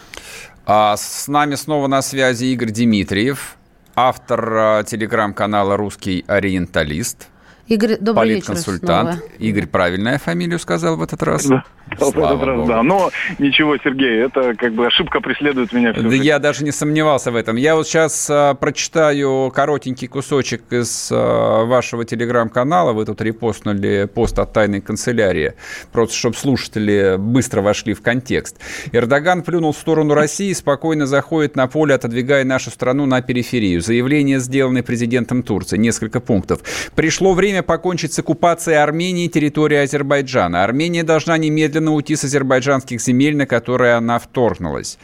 А 0.66 0.96
с 0.96 1.26
нами 1.26 1.56
снова 1.56 1.88
на 1.88 2.00
связи 2.00 2.44
Игорь 2.44 2.70
Дмитриев, 2.70 3.56
автор 3.96 4.54
а, 4.56 4.84
телеграм-канала 4.84 5.76
«Русский 5.76 6.24
ориенталист», 6.28 7.26
Игорь, 7.68 7.96
добрый 8.00 8.28
вечер 8.34 8.46
политконсультант. 8.46 9.14
снова. 9.14 9.30
Игорь 9.38 9.66
правильная 9.66 10.18
фамилию 10.18 10.58
сказал 10.60 10.96
в 10.96 11.02
этот 11.02 11.20
раз. 11.24 11.46
Да, 11.46 11.64
в 11.96 11.98
Слава 11.98 12.34
этот 12.34 12.46
раз, 12.46 12.56
богу. 12.58 12.68
да. 12.68 12.82
Но 12.84 13.10
ничего, 13.40 13.76
Сергей, 13.78 14.24
это 14.24 14.54
как 14.54 14.72
бы 14.74 14.86
ошибка 14.86 15.20
преследует 15.20 15.72
меня 15.72 15.92
всю 15.92 16.02
Да 16.04 16.10
жизнь. 16.10 16.24
я 16.24 16.38
даже 16.38 16.62
не 16.62 16.70
сомневался 16.70 17.32
в 17.32 17.36
этом. 17.36 17.56
Я 17.56 17.74
вот 17.74 17.88
сейчас 17.88 18.30
прочитаю 18.60 19.50
коротенький 19.52 20.06
кусочек 20.06 20.62
из 20.70 21.08
а, 21.12 21.64
вашего 21.64 22.04
телеграм-канала. 22.04 22.92
Вы 22.92 23.04
тут 23.04 23.20
репостнули 23.20 24.08
пост 24.14 24.38
от 24.38 24.52
тайной 24.52 24.80
канцелярии, 24.80 25.54
просто 25.90 26.14
чтобы 26.14 26.36
слушатели 26.36 27.16
быстро 27.18 27.62
вошли 27.62 27.94
в 27.94 28.00
контекст. 28.02 28.58
Эрдоган 28.92 29.42
плюнул 29.42 29.72
в 29.72 29.76
сторону 29.76 30.14
России, 30.14 30.52
спокойно 30.52 31.06
заходит 31.06 31.56
на 31.56 31.66
поле, 31.66 31.94
отодвигая 31.96 32.44
нашу 32.44 32.70
страну 32.70 33.06
на 33.06 33.22
периферию. 33.22 33.80
Заявление, 33.80 34.38
сделанное 34.38 34.84
президентом 34.84 35.42
Турции. 35.42 35.76
Несколько 35.78 36.20
пунктов. 36.20 36.60
Пришло 36.94 37.32
время 37.34 37.55
время 37.56 37.62
покончить 37.62 38.12
с 38.12 38.18
оккупацией 38.18 38.76
Армении 38.76 39.28
территории 39.28 39.78
Азербайджана. 39.78 40.62
Армения 40.62 41.04
должна 41.04 41.38
немедленно 41.38 41.92
уйти 41.92 42.14
с 42.14 42.24
азербайджанских 42.24 43.00
земель, 43.00 43.36
на 43.36 43.46
которые 43.46 43.94
она 43.94 44.18
вторгнулась. 44.18 44.98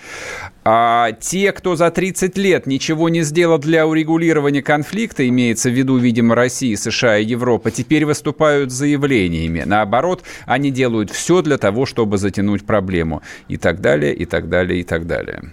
А 0.64 1.12
те, 1.12 1.52
кто 1.52 1.76
за 1.76 1.90
30 1.90 2.36
лет 2.36 2.66
ничего 2.66 3.08
не 3.08 3.22
сделал 3.22 3.58
для 3.58 3.86
урегулирования 3.86 4.62
конфликта, 4.62 5.26
имеется 5.28 5.70
в 5.70 5.72
виду, 5.72 5.96
видимо, 5.96 6.34
Россия, 6.34 6.76
США 6.76 7.18
и 7.18 7.24
Европа, 7.24 7.70
теперь 7.70 8.04
выступают 8.04 8.70
с 8.70 8.74
заявлениями. 8.74 9.62
Наоборот, 9.64 10.22
они 10.46 10.70
делают 10.70 11.10
все 11.10 11.40
для 11.40 11.56
того, 11.56 11.86
чтобы 11.86 12.18
затянуть 12.18 12.66
проблему. 12.66 13.22
И 13.48 13.56
так 13.56 13.80
далее, 13.80 14.14
и 14.14 14.26
так 14.26 14.48
далее, 14.48 14.80
и 14.80 14.84
так 14.84 15.06
далее. 15.06 15.52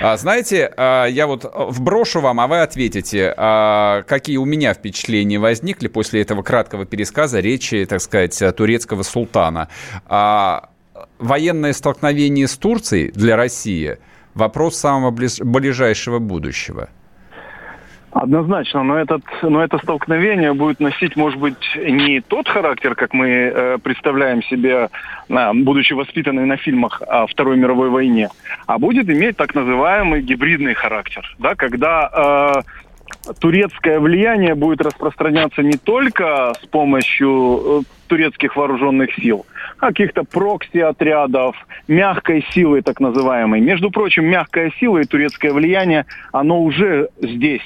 А, 0.00 0.16
знаете, 0.16 0.72
а, 0.76 1.06
я 1.06 1.26
вот 1.26 1.50
вброшу 1.54 2.20
вам, 2.20 2.40
а 2.40 2.46
вы 2.46 2.60
ответите, 2.60 3.34
а, 3.36 4.02
какие 4.02 4.36
у 4.36 4.44
меня 4.44 4.74
впечатления 4.74 5.38
возникли 5.38 5.88
после 5.88 6.22
этого 6.22 6.42
краткого 6.42 6.84
пересказа 6.84 7.40
речи, 7.40 7.86
так 7.88 8.00
сказать, 8.00 8.42
турецкого 8.56 9.02
султана. 9.02 9.68
Военное 11.18 11.72
столкновение 11.72 12.46
с 12.48 12.56
Турцией 12.56 13.10
для 13.10 13.36
России– 13.36 13.98
вопрос 14.36 14.76
самого 14.76 15.10
ближайшего 15.10 16.18
будущего. 16.20 16.90
Однозначно, 18.18 18.82
но, 18.82 18.98
этот, 18.98 19.22
но 19.42 19.62
это 19.62 19.76
столкновение 19.76 20.54
будет 20.54 20.80
носить, 20.80 21.16
может 21.16 21.38
быть, 21.38 21.76
не 21.76 22.22
тот 22.22 22.48
характер, 22.48 22.94
как 22.94 23.12
мы 23.12 23.28
э, 23.28 23.78
представляем 23.82 24.42
себе, 24.44 24.88
э, 25.28 25.52
будучи 25.52 25.92
воспитаны 25.92 26.46
на 26.46 26.56
фильмах 26.56 27.02
о 27.06 27.26
Второй 27.26 27.58
мировой 27.58 27.90
войне, 27.90 28.30
а 28.66 28.78
будет 28.78 29.10
иметь 29.10 29.36
так 29.36 29.54
называемый 29.54 30.22
гибридный 30.22 30.72
характер, 30.72 31.30
да, 31.38 31.54
когда 31.56 32.62
э, 33.26 33.32
турецкое 33.38 34.00
влияние 34.00 34.54
будет 34.54 34.80
распространяться 34.80 35.60
не 35.60 35.76
только 35.76 36.54
с 36.62 36.66
помощью 36.68 37.30
э, 37.30 37.80
турецких 38.08 38.56
вооруженных 38.56 39.14
сил, 39.16 39.44
каких-то 39.76 40.22
прокси-отрядов, 40.22 41.54
мягкой 41.86 42.46
силы 42.52 42.80
так 42.80 42.98
называемой. 42.98 43.60
Между 43.60 43.90
прочим, 43.90 44.24
мягкая 44.24 44.72
сила 44.80 44.98
и 44.98 45.04
турецкое 45.04 45.52
влияние, 45.52 46.06
оно 46.32 46.62
уже 46.62 47.10
здесь 47.20 47.60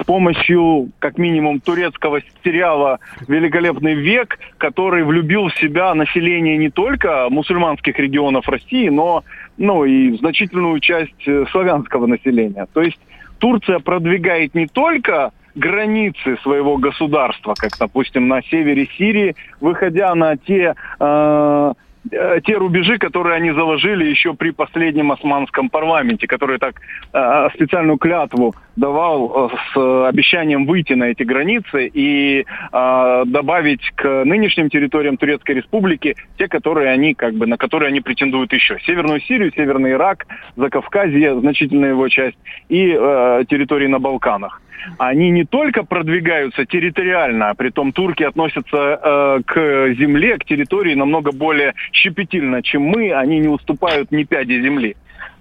с 0.00 0.04
помощью, 0.04 0.90
как 0.98 1.18
минимум, 1.18 1.60
турецкого 1.60 2.20
сериала 2.44 3.00
«Великолепный 3.26 3.94
век», 3.94 4.38
который 4.58 5.04
влюбил 5.04 5.48
в 5.48 5.54
себя 5.58 5.94
население 5.94 6.56
не 6.56 6.70
только 6.70 7.28
мусульманских 7.30 7.98
регионов 7.98 8.48
России, 8.48 8.88
но 8.88 9.24
ну, 9.56 9.84
и 9.84 10.16
значительную 10.18 10.78
часть 10.80 11.26
э, 11.26 11.44
славянского 11.50 12.06
населения. 12.06 12.66
То 12.72 12.82
есть 12.82 12.98
Турция 13.38 13.80
продвигает 13.80 14.54
не 14.54 14.66
только 14.66 15.32
границы 15.54 16.36
своего 16.42 16.76
государства, 16.76 17.54
как, 17.56 17.72
допустим, 17.78 18.28
на 18.28 18.42
севере 18.42 18.88
Сирии, 18.96 19.34
выходя 19.60 20.14
на 20.14 20.36
те 20.36 20.74
э, 21.00 21.72
Э, 22.10 22.40
те 22.44 22.56
рубежи, 22.56 22.98
которые 22.98 23.36
они 23.36 23.50
заложили 23.50 24.04
еще 24.04 24.34
при 24.34 24.50
последнем 24.50 25.12
османском 25.12 25.68
парламенте, 25.68 26.26
который 26.26 26.58
так 26.58 26.80
э, 27.12 27.48
специальную 27.54 27.98
клятву 27.98 28.54
давал 28.78 29.50
э, 29.50 29.56
с 29.72 30.08
обещанием 30.08 30.66
выйти 30.66 30.92
на 30.94 31.04
эти 31.04 31.22
границы 31.22 31.90
и 31.92 32.44
э, 32.72 33.22
добавить 33.26 33.90
к 33.94 34.24
нынешним 34.24 34.70
территориям 34.70 35.16
Турецкой 35.16 35.56
Республики 35.56 36.16
те, 36.38 36.48
которые 36.48 36.90
они 36.90 37.14
как 37.14 37.34
бы 37.34 37.46
на 37.46 37.56
которые 37.56 37.88
они 37.88 38.00
претендуют 38.00 38.52
еще: 38.52 38.78
Северную 38.86 39.20
Сирию, 39.20 39.52
Северный 39.54 39.92
Ирак, 39.92 40.26
Закавказье, 40.56 41.38
значительная 41.40 41.90
его 41.90 42.08
часть 42.08 42.38
и 42.68 42.96
э, 42.96 43.44
территории 43.48 43.86
на 43.86 43.98
Балканах 43.98 44.62
они 44.98 45.30
не 45.30 45.44
только 45.44 45.82
продвигаются 45.82 46.64
территориально, 46.64 47.50
а 47.50 47.54
при 47.54 47.70
том 47.70 47.92
турки 47.92 48.22
относятся 48.22 49.00
э, 49.02 49.40
к 49.44 49.94
земле, 49.94 50.38
к 50.38 50.44
территории 50.44 50.94
намного 50.94 51.32
более 51.32 51.74
щепетильно, 51.92 52.62
чем 52.62 52.82
мы, 52.82 53.12
они 53.12 53.38
не 53.38 53.48
уступают 53.48 54.10
ни 54.12 54.24
пяди 54.24 54.62
земли. 54.62 54.96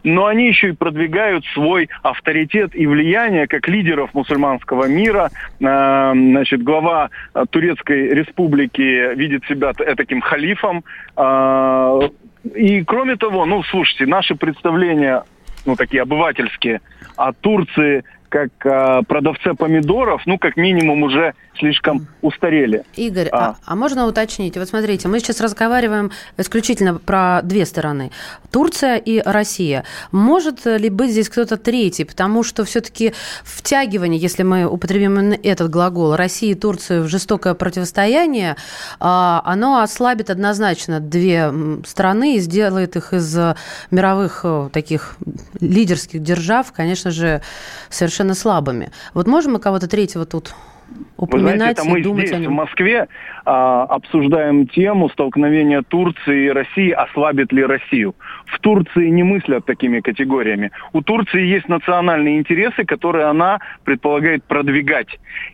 Но 0.08 0.26
они 0.26 0.48
еще 0.48 0.70
и 0.70 0.72
продвигают 0.72 1.44
свой 1.48 1.90
авторитет 2.02 2.74
и 2.74 2.88
влияние 2.88 3.46
как 3.46 3.68
лидеров 3.68 4.14
мусульманского 4.14 4.86
мира. 4.88 5.32
Э, 5.60 6.14
значит, 6.14 6.64
глава 6.64 7.10
э, 7.34 7.44
Турецкой 7.50 8.14
республики 8.14 9.14
видит 9.16 9.44
себя 9.50 9.74
таким 9.74 10.22
халифом. 10.22 10.86
Э, 11.18 12.00
и 12.56 12.86
кроме 12.86 13.18
того, 13.18 13.46
ну, 13.46 13.64
слушайте, 13.64 14.06
наши 14.06 14.36
представления, 14.36 15.24
ну, 15.66 15.76
такие 15.76 16.04
обывательские, 16.04 16.80
о 17.18 17.34
Турции– 17.34 18.06
как 18.30 18.50
э, 18.66 19.02
продавце 19.08 19.54
помидоров, 19.54 20.24
ну, 20.26 20.38
как 20.38 20.58
минимум, 20.58 21.04
уже 21.04 21.34
слишком 21.58 22.08
устарели. 22.22 22.84
Игорь, 22.96 23.30
а. 23.32 23.38
А, 23.38 23.56
а 23.66 23.76
можно 23.76 24.06
уточнить? 24.06 24.58
Вот 24.58 24.68
смотрите, 24.68 25.08
мы 25.08 25.20
сейчас 25.20 25.42
разговариваем 25.42 26.12
исключительно 26.38 26.96
про 26.96 27.42
две 27.42 27.66
стороны. 27.66 28.12
Турция 28.52 28.98
и 28.98 29.22
Россия. 29.24 29.84
Может 30.12 30.66
ли 30.66 30.90
быть 30.90 31.12
здесь 31.12 31.30
кто-то 31.30 31.58
третий? 31.58 32.04
Потому 32.04 32.44
что 32.44 32.64
все-таки 32.64 33.14
втягивание, 33.44 34.20
если 34.20 34.44
мы 34.44 34.66
употребим 34.66 35.20
именно 35.20 35.38
этот 35.42 35.70
глагол, 35.70 36.16
России 36.16 36.52
и 36.52 36.56
Турции 36.56 37.00
в 37.00 37.08
жестокое 37.08 37.54
противостояние, 37.54 38.56
а, 39.00 39.42
оно 39.46 39.82
ослабит 39.82 40.30
однозначно 40.30 41.00
две 41.00 41.52
страны 41.86 42.36
и 42.36 42.40
сделает 42.40 42.96
их 42.96 43.14
из 43.14 43.38
мировых 43.92 44.42
э, 44.44 44.70
таких 44.72 45.16
лидерских 45.60 46.22
держав, 46.22 46.72
конечно 46.72 47.12
же, 47.12 47.42
совершенно 47.90 48.17
слабыми. 48.34 48.92
Вот 49.14 49.28
можем 49.28 49.54
мы 49.54 49.60
кого-то 49.60 49.88
третьего 49.88 50.26
тут 50.26 50.54
упоминать 51.18 51.52
Вы 51.52 51.58
знаете, 51.58 51.82
это 51.82 51.90
мы 51.90 52.02
думать 52.02 52.28
здесь, 52.28 52.48
в 52.48 52.52
Москве, 52.52 53.08
обсуждаем 53.48 54.68
тему 54.68 55.10
столкновения 55.10 55.82
Турции 55.82 56.46
и 56.46 56.50
России, 56.50 56.92
ослабит 56.92 57.54
ли 57.54 57.64
Россию. 57.64 58.16
В 58.46 58.60
Турции 58.60 59.08
не 59.08 59.24
мыслят 59.24 59.66
такими 59.66 60.02
категориями. 60.02 60.72
У 60.94 61.02
Турции 61.02 61.46
есть 61.46 61.70
национальные 61.70 62.40
интересы, 62.40 62.84
которые 62.86 63.26
она 63.26 63.60
предполагает 63.84 64.44
продвигать. 64.44 65.08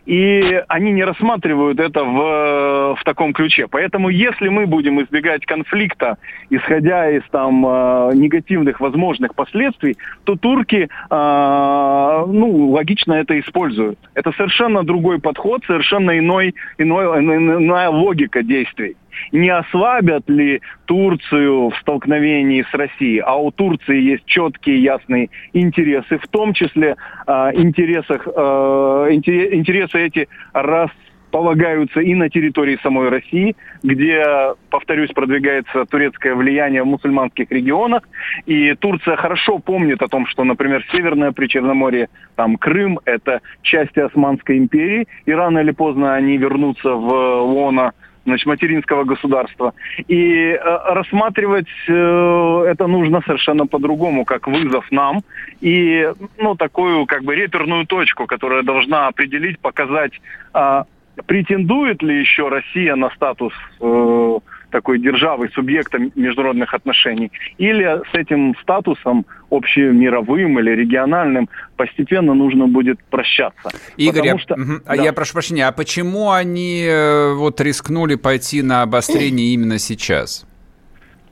И 0.06 0.62
они 0.68 0.92
не 0.92 1.04
рассматривают 1.04 1.78
это 1.78 2.04
в, 2.04 2.96
в 2.96 3.04
таком 3.04 3.32
ключе. 3.32 3.68
Поэтому 3.68 4.08
если 4.08 4.48
мы 4.48 4.66
будем 4.66 5.00
избегать 5.02 5.46
конфликта, 5.46 6.18
исходя 6.50 7.10
из 7.10 7.22
там 7.30 7.64
а, 7.66 8.10
негативных 8.12 8.80
возможных 8.80 9.34
последствий, 9.34 9.96
то 10.24 10.36
турки, 10.36 10.88
а, 11.10 12.24
ну, 12.26 12.70
логично 12.70 13.14
это 13.14 13.38
используют. 13.38 13.98
Это 14.14 14.32
совершенно 14.32 14.82
другой 14.84 15.20
подход, 15.20 15.62
совершенно 15.66 16.18
иной, 16.18 16.54
иной, 16.78 17.04
иная 17.22 17.83
логика 17.88 18.42
действий. 18.42 18.96
Не 19.32 19.50
ослабят 19.50 20.28
ли 20.28 20.60
Турцию 20.86 21.70
в 21.70 21.76
столкновении 21.78 22.64
с 22.68 22.74
Россией, 22.74 23.20
а 23.20 23.36
у 23.36 23.50
Турции 23.50 24.00
есть 24.00 24.24
четкие 24.26 24.82
ясные 24.82 25.30
интересы, 25.52 26.18
в 26.18 26.26
том 26.28 26.52
числе 26.52 26.96
э, 27.26 27.50
интересах, 27.54 28.26
э, 28.26 29.08
интересы 29.12 29.98
эти 30.00 30.28
раз 30.52 30.90
полагаются 31.34 31.98
и 31.98 32.14
на 32.14 32.30
территории 32.30 32.78
самой 32.80 33.08
России, 33.08 33.56
где, 33.82 34.22
повторюсь, 34.70 35.10
продвигается 35.10 35.84
турецкое 35.84 36.36
влияние 36.36 36.84
в 36.84 36.86
мусульманских 36.86 37.50
регионах. 37.50 38.04
И 38.46 38.72
Турция 38.74 39.16
хорошо 39.16 39.58
помнит 39.58 40.00
о 40.00 40.06
том, 40.06 40.28
что, 40.28 40.44
например, 40.44 40.86
Северное 40.92 41.32
Причерноморье, 41.32 42.08
там 42.36 42.56
Крым– 42.56 43.00
это 43.04 43.40
части 43.62 43.98
Османской 43.98 44.58
империи, 44.58 45.08
и 45.26 45.32
рано 45.32 45.58
или 45.58 45.72
поздно 45.72 46.14
они 46.14 46.36
вернутся 46.36 46.90
в 46.90 47.40
лоно 47.42 47.94
значит, 48.26 48.46
материнского 48.46 49.04
государства. 49.04 49.74
И 50.06 50.52
э, 50.52 50.58
рассматривать 50.94 51.68
э, 51.88 52.64
это 52.68 52.86
нужно 52.86 53.22
совершенно 53.22 53.66
по-другому, 53.66 54.24
как 54.24 54.46
вызов 54.46 54.86
нам. 54.92 55.22
И, 55.60 56.08
ну, 56.38 56.54
такую, 56.54 57.06
как 57.06 57.24
бы, 57.24 57.34
реперную 57.34 57.86
точку, 57.86 58.26
которая 58.26 58.62
должна 58.62 59.08
определить, 59.08 59.58
показать, 59.58 60.12
э, 60.54 60.84
претендует 61.26 62.02
ли 62.02 62.20
еще 62.20 62.48
Россия 62.48 62.96
на 62.96 63.10
статус 63.10 63.52
э, 63.80 64.38
такой 64.70 64.98
державы, 64.98 65.48
субъекта 65.54 65.98
международных 66.16 66.74
отношений, 66.74 67.30
или 67.58 67.84
с 68.10 68.14
этим 68.14 68.56
статусом 68.60 69.24
общемировым 69.50 70.58
или 70.58 70.70
региональным 70.70 71.48
постепенно 71.76 72.34
нужно 72.34 72.66
будет 72.66 72.98
прощаться. 73.04 73.70
Игорь, 73.96 74.26
я, 74.26 74.38
что, 74.38 74.54
угу, 74.54 74.72
да. 74.84 74.94
я 74.94 75.12
прошу 75.12 75.34
прощения, 75.34 75.68
а 75.68 75.72
почему 75.72 76.32
они 76.32 76.84
э, 76.84 77.34
вот 77.34 77.60
рискнули 77.60 78.16
пойти 78.16 78.62
на 78.62 78.82
обострение 78.82 79.54
именно 79.54 79.78
сейчас? 79.78 80.44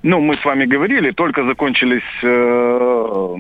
Ну, 0.05 0.21
мы 0.21 0.37
с 0.37 0.45
вами 0.45 0.65
говорили, 0.65 1.11
только 1.11 1.45
закончились 1.45 2.03
э, 2.23 3.37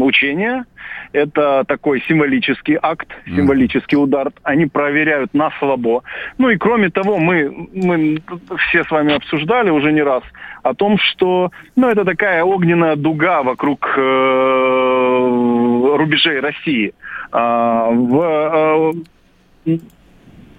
учения, 0.00 0.64
это 1.12 1.64
такой 1.66 2.02
символический 2.08 2.78
акт, 2.80 3.08
символический 3.26 3.96
удар. 3.96 4.30
Они 4.42 4.66
проверяют 4.66 5.34
на 5.34 5.50
слабо. 5.58 6.02
Ну 6.38 6.48
и 6.50 6.56
кроме 6.56 6.90
того, 6.90 7.18
мы, 7.18 7.68
мы 7.72 8.22
все 8.68 8.84
с 8.84 8.90
вами 8.90 9.14
обсуждали 9.14 9.70
уже 9.70 9.92
не 9.92 10.02
раз 10.02 10.22
о 10.62 10.74
том, 10.74 10.98
что 10.98 11.50
ну, 11.76 11.88
это 11.88 12.04
такая 12.04 12.44
огненная 12.44 12.96
дуга 12.96 13.42
вокруг 13.42 13.86
э, 13.96 14.00
рубежей 15.96 16.40
России. 16.40 16.94
А, 17.30 17.90
в, 17.90 18.92
э, 19.66 19.78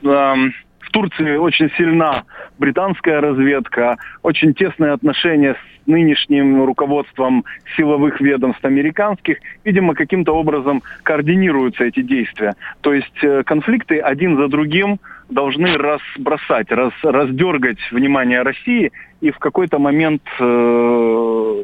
в 0.04 0.92
Турции 0.92 1.38
очень 1.38 1.70
сильна 1.78 2.24
британская 2.60 3.20
разведка, 3.20 3.98
очень 4.22 4.54
тесные 4.54 4.92
отношения 4.92 5.56
с 5.56 5.73
нынешним 5.86 6.64
руководством 6.64 7.46
силовых 7.76 8.22
ведомств 8.22 8.64
американских. 8.66 9.38
Видимо, 9.64 9.96
каким-то 9.96 10.34
образом 10.34 10.82
координируются 11.04 11.86
эти 11.86 12.02
действия. 12.02 12.56
То 12.82 12.94
есть 12.94 13.24
э, 13.24 13.44
конфликты 13.44 14.00
один 14.00 14.38
за 14.38 14.48
другим 14.48 15.00
должны 15.30 15.78
разбросать, 15.78 16.72
раз, 16.72 16.94
раздергать 17.02 17.80
внимание 17.92 18.42
России 18.42 18.92
и 19.22 19.32
в 19.32 19.40
какой-то 19.40 19.80
момент 19.80 20.22
э, 20.40 21.64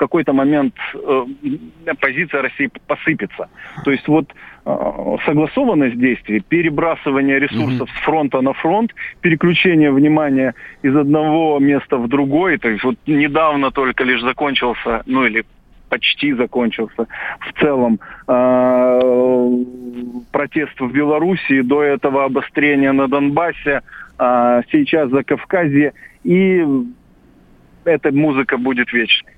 какой-то 0.00 0.32
момент 0.32 0.74
э, 0.94 1.24
позиция 2.00 2.40
России 2.40 2.70
посыпется. 2.86 3.50
То 3.84 3.90
есть 3.90 4.08
вот 4.08 4.32
согласованность 5.24 5.98
действий, 5.98 6.40
перебрасывание 6.40 7.38
ресурсов 7.38 7.88
mm-hmm. 7.88 8.00
с 8.00 8.04
фронта 8.04 8.40
на 8.40 8.52
фронт, 8.52 8.94
переключение 9.20 9.90
внимания 9.90 10.54
из 10.82 10.96
одного 10.96 11.58
места 11.58 11.96
в 11.96 12.08
другой. 12.08 12.58
То 12.58 12.68
есть 12.68 12.84
вот 12.84 12.96
недавно 13.06 13.70
только 13.70 14.04
лишь 14.04 14.22
закончился, 14.22 15.02
ну 15.06 15.24
или 15.24 15.44
почти 15.88 16.32
закончился 16.32 17.06
в 17.40 17.60
целом 17.60 17.98
э, 18.28 19.64
протест 20.30 20.80
в 20.80 20.92
Белоруссии, 20.92 21.60
до 21.60 21.82
этого 21.82 22.24
обострение 22.24 22.92
на 22.92 23.08
Донбассе, 23.08 23.82
э, 24.18 24.62
сейчас 24.70 25.10
за 25.10 25.24
Кавказе, 25.24 25.92
и 26.22 26.64
эта 27.84 28.12
музыка 28.12 28.56
будет 28.56 28.92
вечной. 28.92 29.32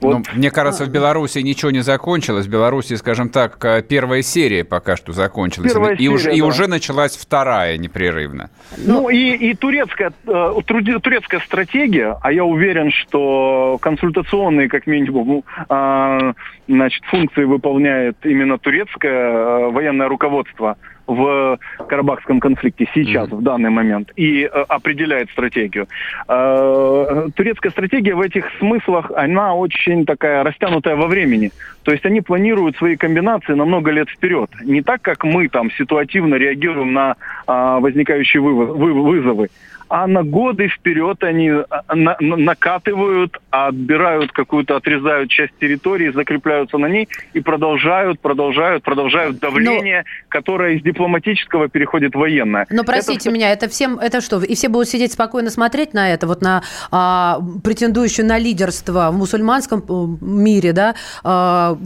Вот. 0.00 0.12
Ну, 0.12 0.22
мне 0.34 0.50
кажется, 0.50 0.84
в 0.84 0.88
Беларуси 0.88 1.38
ничего 1.38 1.70
не 1.70 1.80
закончилось. 1.80 2.46
В 2.46 2.50
Беларуси, 2.50 2.94
скажем 2.94 3.28
так, 3.28 3.62
э, 3.64 3.82
первая 3.82 4.22
серия 4.22 4.64
пока 4.64 4.96
что 4.96 5.12
закончилась. 5.12 5.72
Первая 5.72 5.94
и, 5.94 5.98
серия, 5.98 6.10
уже, 6.10 6.24
да. 6.30 6.36
и 6.36 6.40
уже 6.40 6.66
началась 6.66 7.16
вторая 7.16 7.78
непрерывно. 7.78 8.50
Ну, 8.78 9.08
и, 9.08 9.32
и 9.34 9.54
турецкая, 9.54 10.12
э, 10.26 10.54
турецкая 10.66 11.40
стратегия, 11.40 12.16
а 12.20 12.32
я 12.32 12.44
уверен, 12.44 12.90
что 12.90 13.78
консультационные, 13.80 14.68
как 14.68 14.86
минимум, 14.86 15.28
ну, 15.28 15.44
а, 15.68 16.34
значит, 16.68 17.04
функции 17.04 17.44
выполняет 17.44 18.16
именно 18.24 18.58
турецкое 18.58 19.12
э, 19.12 19.70
военное 19.70 20.08
руководство– 20.08 20.76
в 21.06 21.58
Карабахском 21.88 22.40
конфликте 22.40 22.88
сейчас, 22.94 23.28
mm-hmm. 23.28 23.36
в 23.36 23.42
данный 23.42 23.70
момент, 23.70 24.12
и 24.16 24.42
э, 24.42 24.48
определяет 24.68 25.30
стратегию. 25.30 25.88
Э, 26.28 27.28
турецкая 27.34 27.72
стратегия 27.72 28.14
в 28.14 28.20
этих 28.20 28.46
смыслах, 28.58 29.10
она 29.16 29.54
очень 29.54 30.04
такая 30.04 30.42
растянутая 30.42 30.96
во 30.96 31.06
времени. 31.06 31.50
То 31.82 31.92
есть 31.92 32.04
они 32.06 32.20
планируют 32.20 32.76
свои 32.76 32.96
комбинации 32.96 33.54
на 33.54 33.64
много 33.64 33.90
лет 33.90 34.08
вперед. 34.08 34.50
Не 34.64 34.82
так, 34.82 35.02
как 35.02 35.24
мы 35.24 35.48
там 35.48 35.70
ситуативно 35.72 36.36
реагируем 36.36 36.92
на 36.92 37.16
э, 37.46 37.78
возникающие 37.80 38.40
вывоз, 38.40 38.76
вы, 38.76 38.92
вызовы 38.92 39.48
а 39.92 40.06
на 40.06 40.22
годы 40.22 40.68
вперед 40.68 41.22
они 41.22 41.50
а, 41.50 41.94
на, 41.94 42.16
на, 42.18 42.36
накатывают, 42.36 43.38
отбирают 43.50 44.32
какую-то, 44.32 44.76
отрезают 44.76 45.28
часть 45.28 45.52
территории, 45.60 46.10
закрепляются 46.10 46.78
на 46.78 46.86
ней 46.86 47.10
и 47.34 47.40
продолжают, 47.40 48.18
продолжают, 48.18 48.82
продолжают 48.84 49.38
давление, 49.38 49.98
Но... 49.98 50.28
которое 50.30 50.76
из 50.76 50.82
дипломатического 50.82 51.68
переходит 51.68 52.14
в 52.14 52.18
военное. 52.18 52.66
Но 52.70 52.84
простите 52.84 53.28
это... 53.28 53.30
меня, 53.36 53.52
это 53.52 53.68
всем, 53.68 53.98
это 53.98 54.22
что, 54.22 54.42
и 54.42 54.54
все 54.54 54.70
будут 54.70 54.88
сидеть 54.88 55.12
спокойно 55.12 55.50
смотреть 55.50 55.92
на 55.92 56.10
это, 56.10 56.26
вот 56.26 56.40
на 56.40 56.62
а, 56.90 57.40
претендующую 57.62 58.24
на 58.24 58.38
лидерство 58.38 59.10
в 59.10 59.18
мусульманском 59.18 59.84
э, 59.86 60.24
мире, 60.24 60.72
да, 60.72 60.94
а, 61.22 61.76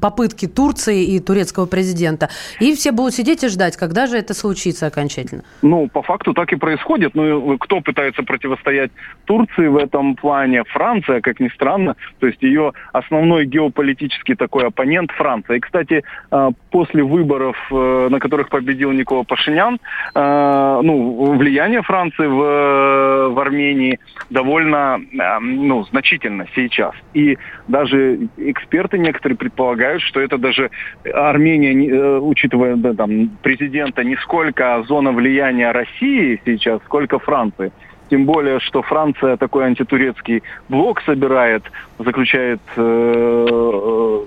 попытки 0.00 0.46
Турции 0.46 1.16
и 1.16 1.18
турецкого 1.18 1.66
президента, 1.66 2.28
и 2.60 2.76
все 2.76 2.92
будут 2.92 3.14
сидеть 3.14 3.42
и 3.42 3.48
ждать, 3.48 3.76
когда 3.76 4.06
же 4.06 4.16
это 4.16 4.34
случится 4.34 4.86
окончательно? 4.86 5.42
Ну, 5.62 5.88
по 5.88 6.02
факту 6.02 6.32
так 6.32 6.52
и 6.52 6.56
происходит 6.56 7.07
происходит. 7.08 7.14
Ну, 7.14 7.58
кто 7.58 7.80
пытается 7.80 8.22
противостоять 8.22 8.90
Турции 9.24 9.66
в 9.66 9.76
этом 9.76 10.16
плане? 10.16 10.64
Франция, 10.64 11.20
как 11.20 11.40
ни 11.40 11.48
странно. 11.48 11.96
То 12.20 12.26
есть 12.26 12.42
ее 12.42 12.72
основной 12.92 13.46
геополитический 13.46 14.34
такой 14.34 14.66
оппонент 14.66 15.10
Франция. 15.12 15.56
И, 15.56 15.60
кстати, 15.60 16.04
а, 16.30 16.50
после 16.70 17.02
выборов, 17.02 17.56
э, 17.70 18.08
на 18.10 18.18
которых 18.20 18.48
победил 18.48 18.92
Никола 18.92 19.24
Пашинян, 19.24 19.78
ну, 20.14 21.34
влияние 21.36 21.82
Франции 21.82 22.26
в, 22.26 23.34
в 23.34 23.40
Армении 23.40 23.98
довольно 24.30 25.00
ну, 25.40 25.84
значительно 25.84 26.46
сейчас. 26.54 26.94
И 27.14 27.38
даже 27.68 28.28
эксперты 28.36 28.98
некоторые 28.98 29.36
предполагают, 29.36 30.02
что 30.02 30.20
это 30.20 30.38
даже 30.38 30.70
Армения, 31.12 31.88
э, 31.88 32.18
учитывая 32.18 32.76
да, 32.76 32.94
там, 32.94 33.30
президента, 33.42 34.02
не 34.02 34.16
сколько 34.16 34.82
зона 34.88 35.12
влияния 35.12 35.70
России 35.70 36.40
сейчас, 36.44 36.80
сколько 36.84 37.18
Франции. 37.18 37.70
Тем 38.10 38.24
более, 38.24 38.58
что 38.60 38.80
Франция 38.82 39.36
такой 39.36 39.66
антитурецкий 39.66 40.42
блок 40.68 41.02
собирает, 41.02 41.62
заключает 41.98 42.60
э, 42.76 43.46
э 43.50 44.24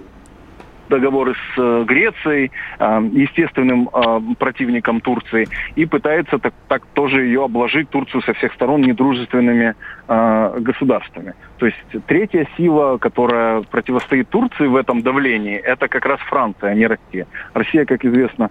договоры 0.91 1.33
с 1.33 1.57
э, 1.57 1.83
Грецией, 1.87 2.51
э, 2.79 3.09
естественным 3.13 3.89
э, 3.91 4.19
противником 4.37 5.01
Турции, 5.01 5.47
и 5.75 5.85
пытается 5.85 6.37
так, 6.37 6.53
так 6.67 6.85
тоже 6.93 7.23
ее 7.23 7.45
обложить, 7.45 7.89
Турцию 7.89 8.21
со 8.21 8.33
всех 8.33 8.53
сторон 8.53 8.81
недружественными 8.81 9.73
государствами. 10.07 11.33
То 11.57 11.67
есть 11.67 12.05
третья 12.05 12.45
сила, 12.57 12.97
которая 12.97 13.61
противостоит 13.61 14.27
Турции 14.29 14.67
в 14.67 14.75
этом 14.75 15.01
давлении, 15.01 15.55
это 15.55 15.87
как 15.87 16.05
раз 16.05 16.19
Франция, 16.29 16.71
а 16.71 16.75
не 16.75 16.85
Россия. 16.87 17.27
Россия, 17.53 17.85
как 17.85 18.03
известно, 18.03 18.49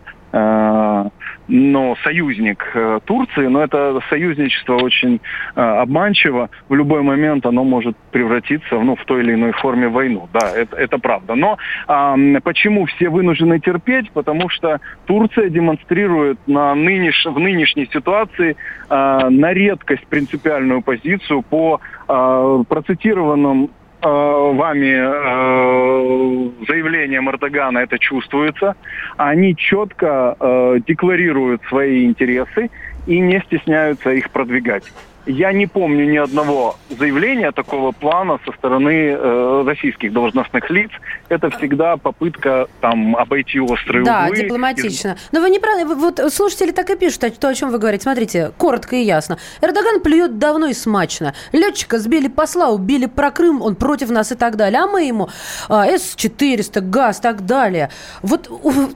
Э, 1.50 1.60
но 1.70 1.96
союзник 2.02 2.64
э, 2.74 3.00
Турции, 3.04 3.46
но 3.46 3.62
это 3.62 4.00
союзничество 4.08 4.74
очень 4.76 5.20
э, 5.54 5.60
обманчиво. 5.60 6.50
В 6.68 6.74
любой 6.74 7.02
момент 7.02 7.46
оно 7.46 7.64
может 7.64 7.96
превратиться 8.12 8.78
ну, 8.78 8.96
в 8.96 9.04
той 9.04 9.22
или 9.22 9.34
иной 9.34 9.52
форме 9.52 9.88
войну. 9.88 10.28
Да, 10.32 10.50
это, 10.54 10.76
это 10.76 10.98
правда. 10.98 11.34
Но 11.34 11.58
а, 11.86 12.16
почему 12.42 12.86
все 12.86 13.08
вынуждены 13.08 13.60
терпеть? 13.60 14.10
Потому 14.12 14.48
что 14.48 14.80
Турция 15.06 15.48
демонстрирует 15.48 16.38
на 16.46 16.74
нынеш, 16.74 17.26
в 17.26 17.38
нынешней 17.38 17.86
ситуации 17.92 18.56
а, 18.88 19.28
на 19.30 19.52
редкость 19.52 20.06
принципиальную 20.06 20.82
позицию 20.82 21.42
по 21.42 21.80
а, 22.08 22.62
процитированным 22.64 23.70
Э, 23.70 23.79
вами 24.08 24.94
э, 24.96 26.50
заявлением 26.66 27.28
Эрдогана 27.28 27.78
это 27.78 27.98
чувствуется. 27.98 28.74
Они 29.16 29.54
четко 29.56 30.36
э, 30.38 30.80
декларируют 30.86 31.62
свои 31.68 32.04
интересы 32.04 32.70
и 33.06 33.18
не 33.18 33.40
стесняются 33.40 34.10
их 34.10 34.30
продвигать. 34.30 34.84
Я 35.30 35.52
не 35.52 35.66
помню 35.66 36.10
ни 36.10 36.16
одного 36.16 36.76
заявления 36.98 37.52
такого 37.52 37.92
плана 37.92 38.38
со 38.44 38.52
стороны 38.52 39.10
э, 39.10 39.62
российских 39.64 40.12
должностных 40.12 40.68
лиц. 40.70 40.90
Это 41.28 41.50
всегда 41.50 41.96
попытка 41.96 42.66
там 42.80 43.14
обойти 43.14 43.60
острые 43.60 44.04
да, 44.04 44.24
углы. 44.24 44.36
Да, 44.36 44.42
дипломатично. 44.42 45.16
Но 45.30 45.40
вы 45.40 45.50
не 45.50 45.60
правы. 45.60 45.94
Вот 45.94 46.20
слушатели 46.32 46.72
так 46.72 46.90
и 46.90 46.96
пишут, 46.96 47.38
то, 47.38 47.48
о 47.48 47.54
чем 47.54 47.70
вы 47.70 47.78
говорите. 47.78 48.02
Смотрите, 48.02 48.52
коротко 48.58 48.96
и 48.96 49.02
ясно. 49.02 49.38
Эрдоган 49.62 50.00
плюет 50.00 50.38
давно 50.38 50.66
и 50.66 50.74
смачно. 50.74 51.34
Летчика 51.52 51.98
сбили 51.98 52.26
посла, 52.26 52.70
убили 52.70 53.06
про 53.06 53.30
Крым, 53.30 53.62
он 53.62 53.76
против 53.76 54.10
нас 54.10 54.32
и 54.32 54.34
так 54.34 54.56
далее. 54.56 54.80
А 54.80 54.86
мы 54.88 55.04
ему 55.04 55.28
а, 55.68 55.86
С-400, 55.86 56.80
газ, 56.80 57.20
так 57.20 57.46
далее. 57.46 57.90
Вот 58.22 58.48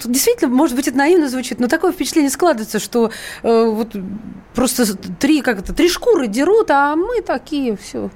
действительно, 0.04 0.52
может 0.52 0.74
быть, 0.74 0.88
это 0.88 0.98
наивно 0.98 1.28
звучит, 1.28 1.60
но 1.60 1.68
такое 1.68 1.92
впечатление 1.92 2.30
складывается, 2.30 2.80
что 2.80 3.12
э, 3.42 3.64
вот 3.64 3.92
просто 4.54 4.96
три, 4.96 5.40
как 5.40 5.60
это, 5.60 5.72
три 5.72 5.88
шкуры 5.88 6.23
шкуры 6.24 6.28
дерут, 6.28 6.70
а 6.70 6.96
мы 6.96 7.20
такие 7.20 7.76
все. 7.76 8.10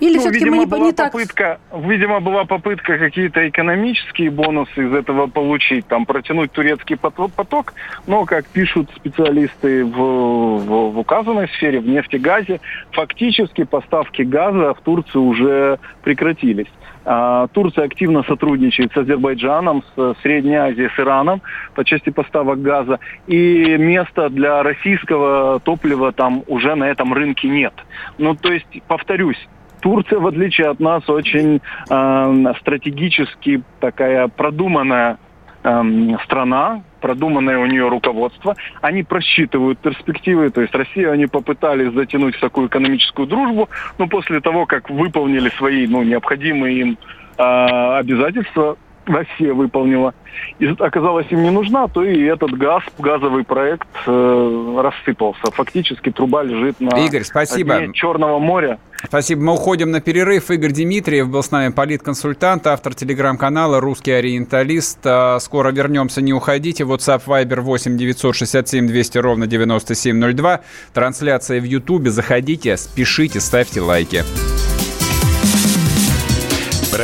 Или 0.00 0.16
ну, 0.16 0.20
все-таки 0.20 0.50
мы 0.50 0.58
не, 0.58 0.66
была 0.66 0.86
не 0.86 0.92
так... 0.92 1.12
Попытка, 1.12 1.60
видимо, 1.72 2.20
была 2.20 2.44
попытка 2.44 2.98
какие-то 2.98 3.48
экономические 3.48 4.30
бонусы 4.30 4.86
из 4.86 4.92
этого 4.92 5.28
получить, 5.28 5.86
там, 5.86 6.04
протянуть 6.04 6.52
турецкий 6.52 6.96
поток, 6.96 7.74
но, 8.06 8.24
как 8.24 8.46
пишут 8.46 8.90
специалисты 8.96 9.84
в, 9.84 9.96
в, 9.96 10.92
в 10.92 10.98
указанной 10.98 11.48
сфере, 11.48 11.80
в 11.80 11.86
нефтегазе, 11.86 12.60
фактически 12.90 13.64
поставки 13.64 14.22
газа 14.22 14.74
в 14.74 14.80
Турцию 14.80 15.22
уже 15.22 15.78
прекратились. 16.02 16.68
А, 17.04 17.48
Турция 17.48 17.84
активно 17.84 18.22
сотрудничает 18.22 18.92
с 18.92 18.96
Азербайджаном, 18.96 19.84
с 19.94 20.16
Средней 20.22 20.56
Азией, 20.56 20.88
с 20.88 20.98
Ираном 20.98 21.42
по 21.74 21.84
части 21.84 22.10
поставок 22.10 22.62
газа. 22.62 22.98
И 23.26 23.76
места 23.78 24.30
для 24.30 24.62
российского 24.62 25.60
топлива 25.60 26.12
там 26.12 26.42
уже 26.46 26.74
на 26.74 26.84
этом 26.84 27.12
рынке 27.12 27.48
нет. 27.48 27.74
Ну, 28.18 28.34
то 28.34 28.52
есть, 28.52 28.66
повторюсь, 28.88 29.48
Турция, 29.84 30.18
в 30.18 30.26
отличие 30.26 30.68
от 30.68 30.80
нас, 30.80 31.06
очень 31.10 31.60
э, 31.90 32.54
стратегически 32.60 33.62
такая 33.80 34.28
продуманная 34.28 35.18
э, 35.62 35.82
страна, 36.24 36.82
продуманное 37.02 37.58
у 37.58 37.66
нее 37.66 37.86
руководство. 37.90 38.56
Они 38.80 39.02
просчитывают 39.02 39.78
перспективы, 39.80 40.48
то 40.48 40.62
есть 40.62 40.74
Россию 40.74 41.12
они 41.12 41.26
попытались 41.26 41.92
затянуть 41.92 42.34
в 42.34 42.40
такую 42.40 42.68
экономическую 42.68 43.28
дружбу, 43.28 43.68
но 43.98 44.06
после 44.06 44.40
того, 44.40 44.64
как 44.64 44.88
выполнили 44.88 45.50
свои 45.50 45.86
ну, 45.86 46.02
необходимые 46.02 46.78
им 46.78 46.98
э, 47.36 47.42
обязательства, 47.42 48.78
Россия 49.06 49.52
выполнила, 49.52 50.14
и 50.58 50.66
оказалась 50.66 51.26
им 51.30 51.42
не 51.42 51.50
нужна, 51.50 51.88
то 51.88 52.02
и 52.04 52.22
этот 52.22 52.52
газ, 52.52 52.82
газовый 52.98 53.44
проект 53.44 53.88
э, 54.06 54.80
рассыпался. 54.82 55.50
Фактически 55.52 56.10
труба 56.10 56.42
лежит 56.42 56.80
на 56.80 57.04
Игорь, 57.04 57.24
спасибо. 57.24 57.78
дне 57.78 57.92
Черного 57.92 58.38
моря. 58.38 58.78
Спасибо. 59.06 59.42
Мы 59.42 59.52
уходим 59.52 59.90
на 59.90 60.00
перерыв. 60.00 60.50
Игорь 60.50 60.72
Дмитриев 60.72 61.28
был 61.28 61.42
с 61.42 61.50
нами 61.50 61.72
политконсультант, 61.72 62.66
автор 62.66 62.94
телеграм-канала 62.94 63.80
«Русский 63.80 64.12
ориенталист». 64.12 64.98
А, 65.04 65.38
Скоро 65.40 65.72
вернемся, 65.72 66.22
не 66.22 66.32
уходите. 66.32 66.84
WhatsApp 66.84 67.22
Viber 67.26 67.60
8 67.60 67.96
967 67.96 68.86
200 68.86 69.18
ровно 69.18 69.46
9702. 69.46 70.60
Трансляция 70.94 71.60
в 71.60 71.64
Ютубе. 71.64 72.10
Заходите, 72.10 72.76
спешите, 72.76 73.40
ставьте 73.40 73.80
лайки. 73.80 74.22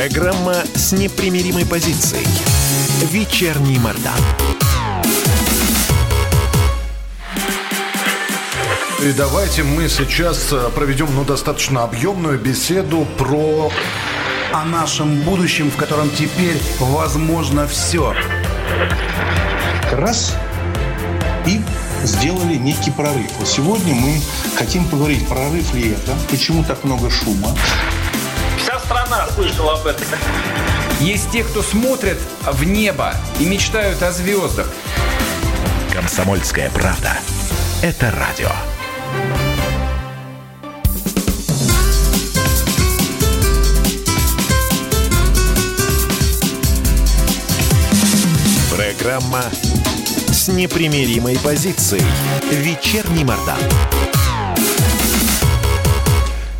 Программа 0.01 0.55
с 0.75 0.93
непримиримой 0.93 1.67
позицией. 1.67 2.27
Вечерний 3.11 3.79
Мордан. 3.79 4.15
И 9.03 9.13
давайте 9.13 9.63
мы 9.63 9.91
сейчас 9.91 10.55
э, 10.55 10.71
проведем 10.75 11.15
ну, 11.15 11.25
достаточно 11.25 11.85
объемную 11.85 12.39
беседу 12.39 13.07
про 13.19 13.71
о 14.55 14.65
нашем 14.65 15.21
будущем, 15.21 15.71
в 15.71 15.77
котором 15.77 16.09
теперь 16.09 16.57
возможно 16.79 17.67
все. 17.67 18.15
Раз 19.93 20.35
и 21.47 21.61
сделали 22.05 22.55
некий 22.55 22.91
прорыв. 22.91 23.31
Сегодня 23.45 23.93
мы 23.93 24.19
хотим 24.57 24.87
поговорить, 24.87 25.29
прорыв 25.29 25.75
ли 25.75 25.91
это, 25.91 26.17
почему 26.31 26.65
так 26.65 26.85
много 26.85 27.11
шума. 27.11 27.55
Страна 28.91 29.25
слышала 29.37 29.75
об 29.75 29.87
этом. 29.87 30.05
Есть 30.99 31.31
те, 31.31 31.45
кто 31.45 31.63
смотрят 31.63 32.19
в 32.43 32.65
небо 32.65 33.15
и 33.39 33.45
мечтают 33.45 34.03
о 34.03 34.11
звездах. 34.11 34.67
Комсомольская 35.93 36.69
правда. 36.71 37.17
Это 37.83 38.11
радио. 38.11 38.51
Программа 48.75 49.45
с 50.33 50.49
непримиримой 50.49 51.39
позицией. 51.39 52.03
Вечерний 52.51 53.23
Мордан. 53.23 53.61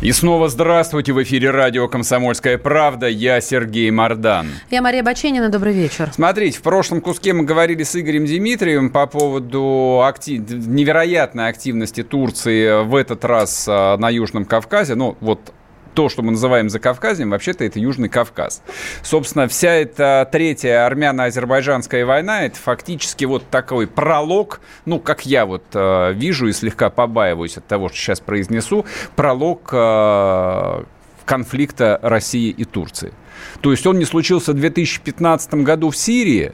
И 0.01 0.11
снова 0.13 0.49
здравствуйте. 0.49 1.13
В 1.13 1.21
эфире 1.21 1.51
радио 1.51 1.87
«Комсомольская 1.87 2.57
правда». 2.57 3.07
Я 3.07 3.39
Сергей 3.39 3.91
Мордан. 3.91 4.47
Я 4.71 4.81
Мария 4.81 5.03
Баченина. 5.03 5.49
Добрый 5.49 5.73
вечер. 5.73 6.09
Смотрите, 6.11 6.57
в 6.57 6.63
прошлом 6.63 7.01
куске 7.01 7.33
мы 7.33 7.43
говорили 7.43 7.83
с 7.83 7.95
Игорем 7.95 8.25
Дмитриевым 8.25 8.89
по 8.89 9.05
поводу 9.05 10.01
актив... 10.03 10.41
невероятной 10.49 11.49
активности 11.49 12.01
Турции 12.01 12.83
в 12.83 12.95
этот 12.95 13.23
раз 13.25 13.67
а, 13.69 13.95
на 13.97 14.09
Южном 14.09 14.45
Кавказе. 14.45 14.95
Ну, 14.95 15.17
вот 15.19 15.53
то, 15.93 16.09
что 16.09 16.21
мы 16.21 16.31
называем 16.31 16.69
Закавказьем, 16.69 17.31
вообще-то 17.31 17.63
это 17.63 17.79
Южный 17.79 18.09
Кавказ. 18.09 18.61
Собственно, 19.03 19.47
вся 19.47 19.73
эта 19.73 20.27
третья 20.31 20.85
армяно-азербайджанская 20.85 22.05
война, 22.05 22.45
это 22.45 22.57
фактически 22.57 23.25
вот 23.25 23.49
такой 23.49 23.87
пролог, 23.87 24.61
ну, 24.85 24.99
как 24.99 25.25
я 25.25 25.45
вот 25.45 25.63
э, 25.73 26.13
вижу 26.13 26.47
и 26.47 26.53
слегка 26.53 26.89
побаиваюсь 26.89 27.57
от 27.57 27.67
того, 27.67 27.89
что 27.89 27.97
сейчас 27.97 28.19
произнесу, 28.19 28.85
пролог 29.15 29.69
э, 29.71 30.83
конфликта 31.25 31.99
России 32.01 32.49
и 32.49 32.65
Турции. 32.65 33.13
То 33.61 33.71
есть 33.71 33.85
он 33.85 33.99
не 33.99 34.05
случился 34.05 34.51
в 34.51 34.55
2015 34.55 35.53
году 35.55 35.89
в 35.89 35.97
Сирии, 35.97 36.53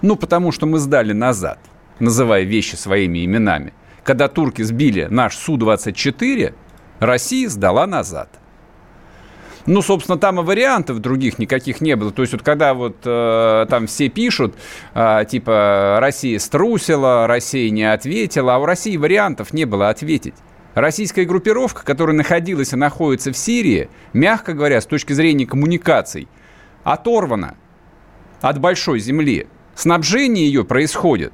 ну, 0.00 0.16
потому 0.16 0.52
что 0.52 0.66
мы 0.66 0.78
сдали 0.78 1.12
назад, 1.12 1.58
называя 1.98 2.42
вещи 2.42 2.74
своими 2.74 3.24
именами. 3.24 3.72
Когда 4.04 4.26
турки 4.26 4.62
сбили 4.62 5.06
наш 5.08 5.36
Су-24, 5.36 6.54
Россия 7.02 7.48
сдала 7.48 7.86
назад. 7.86 8.28
Ну, 9.66 9.82
собственно, 9.82 10.18
там 10.18 10.40
и 10.40 10.44
вариантов 10.44 11.00
других 11.00 11.38
никаких 11.38 11.80
не 11.80 11.94
было. 11.96 12.10
То 12.10 12.22
есть 12.22 12.32
вот 12.32 12.42
когда 12.42 12.74
вот 12.74 12.96
э, 13.04 13.66
там 13.68 13.86
все 13.86 14.08
пишут, 14.08 14.54
э, 14.94 15.24
типа, 15.28 15.98
Россия 16.00 16.38
струсила, 16.38 17.26
Россия 17.26 17.70
не 17.70 17.84
ответила, 17.84 18.56
а 18.56 18.58
у 18.58 18.66
России 18.66 18.96
вариантов 18.96 19.52
не 19.52 19.64
было 19.64 19.88
ответить. 19.88 20.34
Российская 20.74 21.24
группировка, 21.24 21.84
которая 21.84 22.16
находилась 22.16 22.72
и 22.72 22.76
находится 22.76 23.32
в 23.32 23.36
Сирии, 23.36 23.88
мягко 24.12 24.52
говоря, 24.52 24.80
с 24.80 24.86
точки 24.86 25.12
зрения 25.12 25.46
коммуникаций, 25.46 26.28
оторвана 26.82 27.56
от 28.40 28.58
большой 28.58 28.98
земли. 28.98 29.46
Снабжение 29.74 30.46
ее 30.46 30.64
происходит 30.64 31.32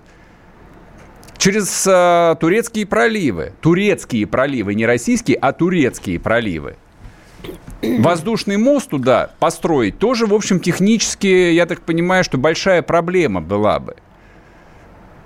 через 1.39 1.87
э, 1.87 2.37
турецкие 2.39 2.87
проливы. 2.87 3.53
Турецкие 3.61 4.27
проливы, 4.27 4.75
не 4.75 4.85
российские, 4.85 5.39
а 5.39 5.53
турецкие 5.53 6.21
проливы. 6.21 6.77
Воздушный 7.81 8.57
мост 8.57 8.91
туда 8.91 9.31
построить 9.39 9.99
тоже, 9.99 10.27
в 10.27 10.35
общем, 10.35 10.59
технически, 10.59 11.53
я 11.53 11.65
так 11.67 11.81
понимаю, 11.83 12.25
что 12.25 12.37
большая 12.37 12.83
проблема 12.83 13.41
была 13.41 13.79
бы. 13.79 13.97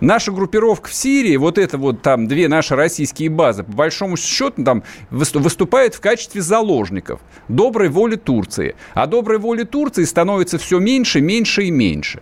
Наша 0.01 0.33
группировка 0.33 0.91
в 0.91 0.95
Сирии, 0.95 1.37
вот 1.37 1.59
это 1.59 1.79
вот 1.79 2.03
там 2.03 2.27
две 2.27 2.49
наши 2.49 2.75
российские 2.75 3.31
базы, 3.31 3.63
по 3.63 3.73
большому 3.73 4.17
счету 4.17 4.65
там 4.65 4.83
выступает 5.11 5.95
в 5.95 6.01
качестве 6.01 6.43
заложников 6.43 7.21
доброй 7.49 7.89
воли 7.89 8.17
Турции. 8.17 8.75
А 8.95 9.07
доброй 9.07 9.39
воли 9.39 9.63
Турции 9.63 10.05
становится 10.05 10.59
все 10.59 10.81
меньше, 10.81 11.21
меньше 11.21 11.65
и 11.65 11.71
меньше. 11.71 12.21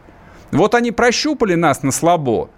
Вот 0.52 0.74
они 0.74 0.92
прощупали 0.92 1.54
нас 1.54 1.82
на 1.82 1.90
слабо 1.90 2.50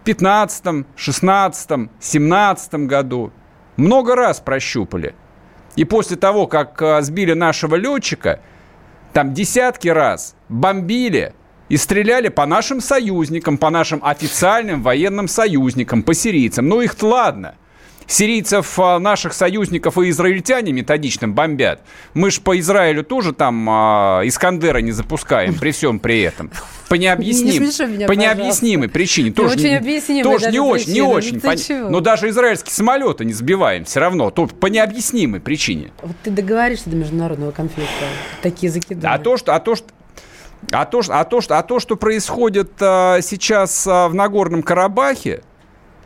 в 0.00 0.04
15, 0.04 0.86
16, 0.96 1.70
17 2.00 2.74
году. 2.86 3.32
Много 3.76 4.16
раз 4.16 4.40
прощупали. 4.40 5.14
И 5.76 5.84
после 5.84 6.16
того, 6.16 6.46
как 6.46 6.80
э, 6.82 7.02
сбили 7.02 7.32
нашего 7.32 7.76
летчика, 7.76 8.40
там 9.12 9.34
десятки 9.34 9.88
раз 9.88 10.34
бомбили 10.48 11.34
и 11.68 11.76
стреляли 11.76 12.28
по 12.28 12.46
нашим 12.46 12.80
союзникам, 12.80 13.58
по 13.58 13.70
нашим 13.70 14.04
официальным 14.04 14.82
военным 14.82 15.28
союзникам, 15.28 16.02
по 16.02 16.14
сирийцам. 16.14 16.68
Ну 16.68 16.80
их-то 16.80 17.06
ладно– 17.06 17.54
сирийцев, 18.06 18.78
а, 18.78 18.98
наших 18.98 19.32
союзников 19.32 19.98
и 19.98 20.10
израильтяне 20.10 20.72
методично 20.72 21.28
бомбят. 21.28 21.80
Мы 22.14 22.30
же 22.30 22.40
по 22.40 22.58
Израилю 22.58 23.04
тоже 23.04 23.32
там 23.32 23.66
а, 23.68 24.22
Искандера 24.24 24.78
не 24.78 24.92
запускаем 24.92 25.54
при 25.58 25.70
всем 25.70 25.98
при 25.98 26.22
этом. 26.22 26.50
По 26.88 26.94
необъясним, 26.94 27.62
не 27.62 27.96
меня, 27.96 28.08
по 28.08 28.12
необъяснимой 28.12 28.88
причине. 28.88 29.30
Тоже, 29.30 29.54
очень 29.54 29.76
объяснимой 29.76 30.24
тоже 30.24 30.50
не 30.50 30.58
очень, 30.58 30.92
не 30.92 31.02
очень. 31.02 31.40
Пон... 31.40 31.56
Но 31.90 32.00
даже 32.00 32.28
израильские 32.30 32.72
самолеты 32.72 33.24
не 33.24 33.32
сбиваем 33.32 33.84
все 33.84 34.00
равно. 34.00 34.30
То, 34.30 34.46
по 34.46 34.66
необъяснимой 34.66 35.40
причине. 35.40 35.92
Вот 36.02 36.16
ты 36.24 36.30
договоришься 36.30 36.90
до 36.90 36.96
международного 36.96 37.52
конфликта. 37.52 37.92
Такие 38.42 38.72
закидания. 38.72 39.14
А 39.14 39.18
то, 39.18 39.36
что, 39.36 39.54
а 39.54 39.60
то, 39.60 39.76
что 39.76 39.86
а 40.72 40.84
то, 40.84 41.00
а 41.08 41.24
то, 41.24 41.40
а 41.48 41.62
то, 41.62 41.80
что 41.80 41.96
происходит 41.96 42.72
а, 42.80 43.20
сейчас 43.22 43.86
а, 43.86 44.08
в 44.08 44.14
Нагорном 44.14 44.62
Карабахе, 44.62 45.42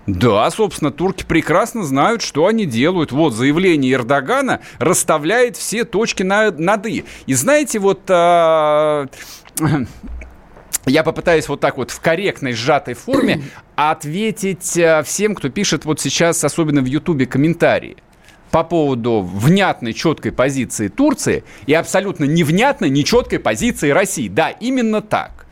да, 0.06 0.50
собственно, 0.50 0.90
турки 0.90 1.24
прекрасно 1.24 1.82
знают, 1.82 2.20
что 2.20 2.46
они 2.46 2.66
делают. 2.66 3.10
Вот 3.10 3.32
заявление 3.32 3.94
Эрдогана 3.94 4.60
расставляет 4.78 5.56
все 5.56 5.84
точки 5.84 6.22
на, 6.22 6.50
над 6.50 6.86
«и». 6.86 7.04
И 7.26 7.34
знаете, 7.34 7.78
вот... 7.78 8.02
А, 8.08 9.06
я 10.86 11.02
попытаюсь 11.04 11.48
вот 11.48 11.60
так 11.60 11.78
вот 11.78 11.90
в 11.90 12.00
корректной, 12.00 12.52
сжатой 12.52 12.94
форме 12.94 13.42
ответить 13.76 14.78
а, 14.78 15.02
всем, 15.02 15.34
кто 15.34 15.48
пишет 15.48 15.86
вот 15.86 16.00
сейчас, 16.00 16.44
особенно 16.44 16.82
в 16.82 16.86
Ютубе, 16.86 17.24
комментарии 17.24 17.96
по 18.50 18.62
поводу 18.62 19.20
внятной, 19.20 19.94
четкой 19.94 20.30
позиции 20.30 20.86
Турции 20.86 21.42
и 21.66 21.74
абсолютно 21.74 22.24
невнятной, 22.24 22.88
нечеткой 22.88 23.40
позиции 23.40 23.90
России. 23.90 24.28
Да, 24.28 24.50
именно 24.50 25.00
так. 25.00 25.43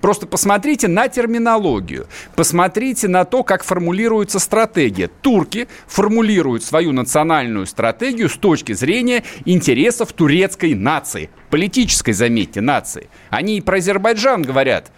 Просто 0.00 0.26
посмотрите 0.26 0.88
на 0.88 1.08
терминологию, 1.08 2.06
посмотрите 2.36 3.08
на 3.08 3.24
то, 3.24 3.42
как 3.42 3.64
формулируется 3.64 4.38
стратегия. 4.38 5.08
Турки 5.22 5.68
формулируют 5.86 6.62
свою 6.62 6.92
национальную 6.92 7.66
стратегию 7.66 8.28
с 8.28 8.36
точки 8.36 8.72
зрения 8.72 9.24
интересов 9.44 10.12
турецкой 10.12 10.74
нации, 10.74 11.30
политической, 11.50 12.12
заметьте, 12.12 12.60
нации. 12.60 13.08
Они 13.30 13.58
и 13.58 13.60
про 13.60 13.78
Азербайджан 13.78 14.42
говорят. 14.42 14.90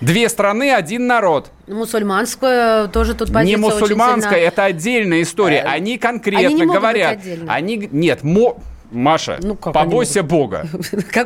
Две 0.00 0.30
страны, 0.30 0.72
один 0.72 1.06
народ. 1.06 1.50
Мусульманская 1.68 2.88
тоже 2.88 3.14
тут 3.14 3.32
позиция 3.32 3.44
Не 3.44 3.56
мусульманская, 3.56 4.32
сильно... 4.32 4.48
это 4.48 4.64
отдельная 4.64 5.22
история. 5.22 5.58
Э, 5.58 5.68
они 5.68 5.98
конкретно 5.98 6.48
они 6.48 6.54
не 6.54 6.66
говорят. 6.66 7.20
Они 7.46 7.88
нет, 7.90 8.22
мо... 8.22 8.56
Маша, 8.90 9.38
ну, 9.40 9.54
побойся 9.54 10.20
они 10.20 10.28
Бога. 10.28 10.66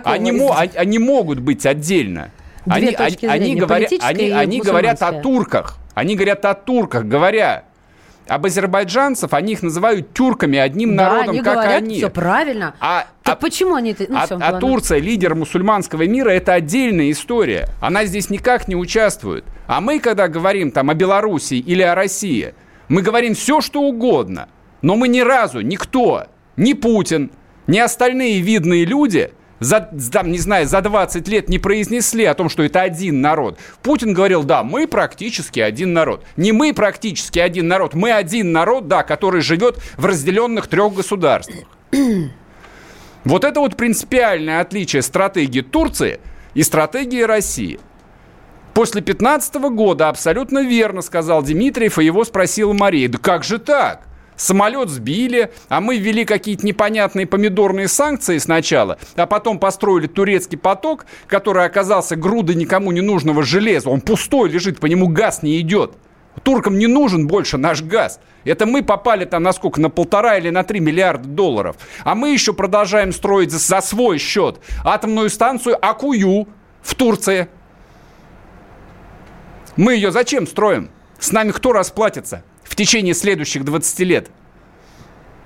Они, 0.04 0.32
мо... 0.32 0.58
они 0.58 0.98
могут 0.98 1.38
быть 1.38 1.64
отдельно. 1.64 2.30
Две 2.66 2.74
они, 2.74 2.96
точки 2.96 3.26
они, 3.26 3.44
зрения, 3.44 3.60
говоря, 3.60 3.88
они, 4.00 4.30
они 4.30 4.60
говорят 4.60 5.02
о 5.02 5.12
турках. 5.12 5.78
Они 5.94 6.16
говорят 6.16 6.44
о 6.44 6.54
турках, 6.54 7.04
говоря, 7.04 7.64
об 8.26 8.46
азербайджанцев, 8.46 9.34
они 9.34 9.52
их 9.52 9.62
называют 9.62 10.12
тюрками, 10.14 10.58
одним 10.58 10.96
да, 10.96 11.08
народом, 11.08 11.30
они 11.30 11.40
как 11.40 11.54
говорят, 11.54 11.82
они. 11.82 11.96
Все 11.96 12.10
правильно. 12.10 12.74
А, 12.80 13.06
так 13.22 13.36
а, 13.36 13.40
почему 13.40 13.74
они. 13.74 13.94
Ну, 14.08 14.16
а, 14.16 14.26
а. 14.28 14.58
Турция, 14.58 14.98
лидер 14.98 15.34
мусульманского 15.34 16.06
мира, 16.06 16.30
это 16.30 16.54
отдельная 16.54 17.10
история. 17.10 17.68
Она 17.80 18.06
здесь 18.06 18.30
никак 18.30 18.66
не 18.66 18.76
участвует. 18.76 19.44
А 19.66 19.80
мы, 19.80 19.98
когда 19.98 20.28
говорим 20.28 20.70
там 20.70 20.90
о 20.90 20.94
Белоруссии 20.94 21.58
или 21.58 21.82
о 21.82 21.94
России, 21.94 22.54
мы 22.88 23.02
говорим 23.02 23.34
все, 23.34 23.60
что 23.60 23.82
угодно. 23.82 24.48
Но 24.82 24.96
мы 24.96 25.08
ни 25.08 25.20
разу, 25.20 25.60
никто, 25.60 26.26
ни 26.56 26.72
Путин, 26.72 27.30
ни 27.66 27.78
остальные 27.78 28.40
видные 28.40 28.84
люди 28.84 29.30
за, 29.64 29.80
там, 30.12 30.30
не 30.30 30.38
знаю, 30.38 30.66
за 30.66 30.80
20 30.80 31.26
лет 31.28 31.48
не 31.48 31.58
произнесли 31.58 32.24
о 32.24 32.34
том, 32.34 32.48
что 32.48 32.62
это 32.62 32.82
один 32.82 33.20
народ. 33.20 33.58
Путин 33.82 34.12
говорил, 34.12 34.44
да, 34.44 34.62
мы 34.62 34.86
практически 34.86 35.60
один 35.60 35.92
народ. 35.92 36.24
Не 36.36 36.52
мы 36.52 36.72
практически 36.72 37.38
один 37.38 37.68
народ, 37.68 37.94
мы 37.94 38.12
один 38.12 38.52
народ, 38.52 38.88
да, 38.88 39.02
который 39.02 39.40
живет 39.40 39.78
в 39.96 40.04
разделенных 40.04 40.66
трех 40.68 40.94
государствах. 40.94 41.64
Вот 43.24 43.42
это 43.42 43.60
вот 43.60 43.74
принципиальное 43.74 44.60
отличие 44.60 45.00
стратегии 45.00 45.62
Турции 45.62 46.20
и 46.52 46.62
стратегии 46.62 47.22
России. 47.22 47.80
После 48.74 49.00
15 49.00 49.54
года 49.70 50.10
абсолютно 50.10 50.58
верно 50.58 51.00
сказал 51.00 51.42
Дмитриев, 51.42 51.98
и 51.98 52.04
его 52.04 52.24
спросила 52.24 52.74
Мария. 52.74 53.08
Да 53.08 53.16
как 53.16 53.42
же 53.42 53.58
так? 53.58 54.06
Самолет 54.36 54.88
сбили, 54.88 55.52
а 55.68 55.80
мы 55.80 55.98
ввели 55.98 56.24
какие-то 56.24 56.66
непонятные 56.66 57.26
помидорные 57.26 57.88
санкции 57.88 58.38
сначала, 58.38 58.98
а 59.14 59.26
потом 59.26 59.58
построили 59.58 60.06
турецкий 60.06 60.58
поток, 60.58 61.06
который 61.26 61.64
оказался 61.64 62.16
грудой 62.16 62.56
никому 62.56 62.90
не 62.92 63.00
нужного 63.00 63.42
железа. 63.42 63.90
Он 63.90 64.00
пустой 64.00 64.48
лежит, 64.48 64.80
по 64.80 64.86
нему 64.86 65.08
газ 65.08 65.42
не 65.42 65.60
идет. 65.60 65.92
Туркам 66.42 66.78
не 66.78 66.88
нужен 66.88 67.28
больше 67.28 67.58
наш 67.58 67.80
газ. 67.80 68.18
Это 68.44 68.66
мы 68.66 68.82
попали 68.82 69.24
там 69.24 69.44
на 69.44 69.52
сколько? 69.52 69.80
На 69.80 69.88
полтора 69.88 70.36
или 70.36 70.50
на 70.50 70.64
три 70.64 70.80
миллиарда 70.80 71.28
долларов. 71.28 71.76
А 72.02 72.14
мы 72.14 72.30
еще 72.32 72.52
продолжаем 72.52 73.12
строить 73.12 73.52
за, 73.52 73.58
за 73.58 73.80
свой 73.80 74.18
счет 74.18 74.58
атомную 74.84 75.30
станцию 75.30 75.78
Акую 75.80 76.48
в 76.82 76.94
Турции. 76.96 77.48
Мы 79.76 79.94
ее 79.94 80.10
зачем 80.10 80.46
строим? 80.46 80.90
С 81.18 81.30
нами 81.30 81.52
кто 81.52 81.72
расплатится 81.72 82.42
в 82.64 82.74
течение 82.74 83.14
следующих 83.14 83.64
20 83.64 83.98
лет? 84.00 84.30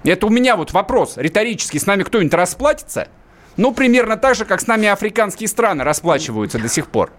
Это 0.04 0.26
у 0.26 0.30
меня 0.30 0.56
вот 0.56 0.72
вопрос 0.72 1.16
риторический. 1.16 1.78
С 1.78 1.86
нами 1.86 2.02
кто-нибудь 2.02 2.32
расплатится? 2.34 3.08
Ну, 3.56 3.72
примерно 3.72 4.16
так 4.16 4.36
же, 4.36 4.44
как 4.44 4.60
с 4.60 4.66
нами 4.66 4.88
африканские 4.88 5.48
страны 5.48 5.84
расплачиваются 5.84 6.58
до 6.58 6.68
сих 6.68 6.86
пор. 6.86 7.12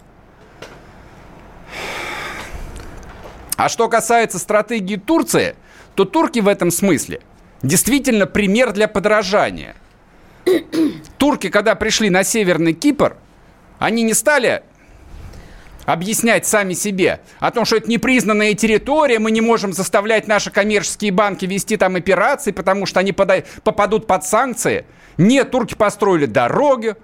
А 3.57 3.67
что 3.67 3.89
касается 3.89 4.39
стратегии 4.39 4.95
Турции, 4.95 5.55
то 5.95 6.05
турки 6.05 6.39
в 6.39 6.47
этом 6.47 6.71
смысле 6.71 7.19
действительно 7.61 8.25
пример 8.25 8.71
для 8.71 8.87
подражания. 8.87 9.75
Турки, 11.17 11.49
когда 11.49 11.75
пришли 11.75 12.09
на 12.09 12.23
Северный 12.23 12.73
Кипр, 12.73 13.17
они 13.77 14.03
не 14.03 14.13
стали 14.13 14.63
объяснять 15.93 16.45
сами 16.45 16.73
себе 16.73 17.21
о 17.39 17.51
том, 17.51 17.65
что 17.65 17.77
это 17.77 17.89
непризнанная 17.89 18.53
территория, 18.53 19.17
мы 19.19 19.31
не 19.31 19.41
можем 19.41 19.73
заставлять 19.73 20.27
наши 20.27 20.51
коммерческие 20.51 21.11
банки 21.11 21.45
вести 21.45 21.77
там 21.77 21.95
операции, 21.95 22.51
потому 22.51 22.85
что 22.85 22.99
они 22.99 23.11
подай, 23.11 23.45
попадут 23.63 24.05
под 24.05 24.23
санкции. 24.23 24.85
Нет, 25.17 25.51
турки 25.51 25.73
построили 25.73 26.25
дороги, 26.27 26.95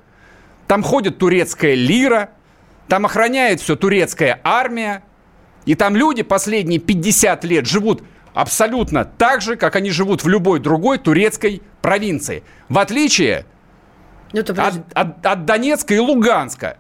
там 0.68 0.84
ходит 0.84 1.18
турецкая 1.18 1.74
лира, 1.74 2.30
там 2.88 3.06
охраняет 3.06 3.60
все 3.60 3.76
турецкая 3.76 4.40
армия, 4.44 5.04
и 5.66 5.74
там 5.74 5.96
люди 5.96 6.22
последние 6.22 6.80
50 6.80 7.44
лет 7.44 7.66
живут 7.66 8.04
абсолютно 8.36 9.04
так 9.06 9.42
же, 9.42 9.56
как 9.56 9.76
они 9.76 9.90
живут 9.90 10.24
в 10.24 10.28
любой 10.28 10.60
другой 10.60 11.00
турецкой 11.00 11.64
провинции. 11.82 12.44
В 12.70 12.78
отличие 12.78 13.46
Ну, 14.32 14.42
от, 14.42 14.50
от- 14.94 15.26
от 15.26 15.46
Донецка 15.46 15.96
и 15.96 16.00
Луганска, 16.00 16.78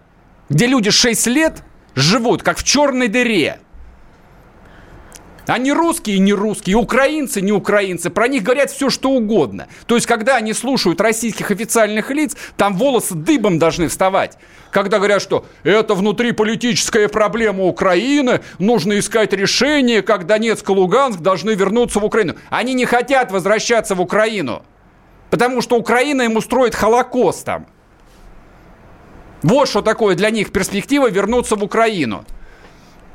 где 0.49 0.67
люди 0.67 0.91
6 0.91 1.27
лет 1.27 1.63
живут, 1.95 2.43
как 2.43 2.57
в 2.57 2.63
черной 2.63 3.07
дыре. 3.07 3.59
Они 5.47 5.71
русские, 5.71 6.19
не 6.19 6.33
русские, 6.33 6.75
украинцы, 6.75 7.39
не 7.39 7.51
украинцы. 7.51 8.09
Про 8.09 8.27
них 8.27 8.43
говорят 8.43 8.71
все, 8.71 8.89
что 8.89 9.11
угодно. 9.11 9.67
То 9.85 9.95
есть, 9.95 10.07
когда 10.07 10.37
они 10.37 10.53
слушают 10.53 10.99
российских 10.99 11.51
официальных 11.51 12.09
лиц, 12.09 12.35
там 12.57 12.75
волосы 12.75 13.13
дыбом 13.13 13.59
должны 13.59 13.87
вставать. 13.87 14.37
Когда 14.71 14.97
говорят, 14.97 15.21
что 15.21 15.45
это 15.63 15.93
внутриполитическая 15.93 17.07
проблема 17.07 17.65
Украины, 17.65 18.41
нужно 18.59 18.97
искать 18.97 19.33
решение, 19.33 20.01
как 20.01 20.25
Донецк 20.25 20.67
и 20.67 20.71
Луганск 20.71 21.19
должны 21.19 21.51
вернуться 21.51 21.99
в 21.99 22.05
Украину. 22.05 22.35
Они 22.49 22.73
не 22.73 22.85
хотят 22.85 23.31
возвращаться 23.31 23.93
в 23.93 24.01
Украину. 24.01 24.63
Потому 25.29 25.61
что 25.61 25.77
Украина 25.77 26.23
им 26.23 26.37
устроит 26.37 26.75
Холокост 26.75 27.45
там. 27.45 27.67
Вот 29.45 29.69
что 29.69 29.83
такое 29.83 30.15
для 30.15 30.31
них 30.31 30.51
перспектива 30.51 31.07
вернуться 31.07 31.55
в 31.55 31.63
Украину. 31.63 32.25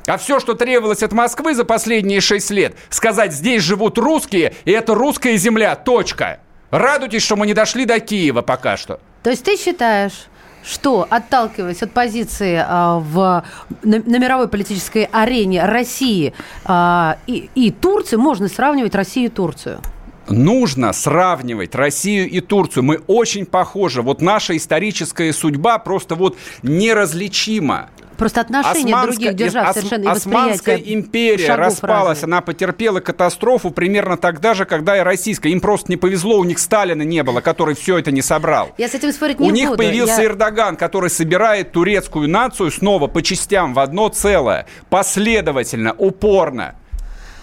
А 0.07 0.17
все, 0.17 0.39
что 0.39 0.53
требовалось 0.53 1.03
от 1.03 1.11
Москвы 1.11 1.53
за 1.53 1.65
последние 1.65 2.21
шесть 2.21 2.51
лет, 2.51 2.73
сказать, 2.89 3.33
здесь 3.33 3.61
живут 3.63 3.97
русские, 3.97 4.53
и 4.63 4.71
это 4.71 4.95
русская 4.95 5.35
земля, 5.35 5.75
точка. 5.75 6.39
Радуйтесь, 6.69 7.21
что 7.21 7.35
мы 7.35 7.47
не 7.47 7.53
дошли 7.53 7.83
до 7.83 7.99
Киева 7.99 8.43
пока 8.43 8.77
что. 8.77 9.01
То 9.23 9.29
есть 9.29 9.43
ты 9.43 9.57
считаешь, 9.57 10.27
что, 10.63 11.05
отталкиваясь 11.09 11.83
от 11.83 11.91
позиции 11.91 12.63
а, 12.65 12.99
в, 12.99 13.43
на, 13.83 13.97
на 13.99 14.17
мировой 14.17 14.47
политической 14.47 15.09
арене 15.11 15.65
России 15.65 16.33
а, 16.63 17.17
и, 17.27 17.49
и 17.55 17.71
Турции, 17.71 18.15
можно 18.15 18.47
сравнивать 18.47 18.95
Россию 18.95 19.25
и 19.25 19.29
Турцию? 19.29 19.81
Нужно 20.29 20.93
сравнивать 20.93 21.75
Россию 21.75 22.29
и 22.29 22.39
Турцию. 22.41 22.83
Мы 22.83 23.01
очень 23.07 23.45
похожи. 23.45 24.01
Вот 24.01 24.21
наша 24.21 24.55
историческая 24.55 25.33
судьба 25.33 25.77
просто 25.79 26.15
вот 26.15 26.37
неразличима. 26.63 27.89
Просто 28.17 28.41
отношения 28.41 28.93
Османская- 28.93 29.07
других 29.07 29.35
держав 29.35 29.67
Ос- 29.69 29.73
совершенно 29.77 30.11
Османская 30.11 30.75
империя 30.77 31.55
распалась, 31.55 32.19
разные. 32.19 32.25
она 32.25 32.41
потерпела 32.41 32.99
катастрофу 32.99 33.71
примерно 33.71 34.15
тогда 34.15 34.53
же, 34.53 34.65
когда 34.65 34.95
и 34.95 34.99
российская. 35.01 35.49
Им 35.49 35.59
просто 35.59 35.87
не 35.91 35.97
повезло, 35.97 36.37
у 36.37 36.43
них 36.43 36.59
Сталина 36.59 37.01
не 37.01 37.23
было, 37.23 37.41
который 37.41 37.73
все 37.73 37.97
это 37.97 38.11
не 38.11 38.21
собрал. 38.21 38.69
Я 38.77 38.89
с 38.89 38.93
этим 38.93 39.11
спорить 39.11 39.39
не 39.39 39.47
У 39.47 39.51
них 39.51 39.69
буду. 39.69 39.77
появился 39.79 40.21
Я- 40.21 40.27
Эрдоган, 40.27 40.75
который 40.75 41.09
собирает 41.09 41.71
турецкую 41.71 42.29
нацию 42.29 42.69
снова 42.69 43.07
по 43.07 43.23
частям 43.23 43.73
в 43.73 43.79
одно 43.79 44.07
целое, 44.09 44.67
последовательно, 44.91 45.93
упорно. 45.97 46.75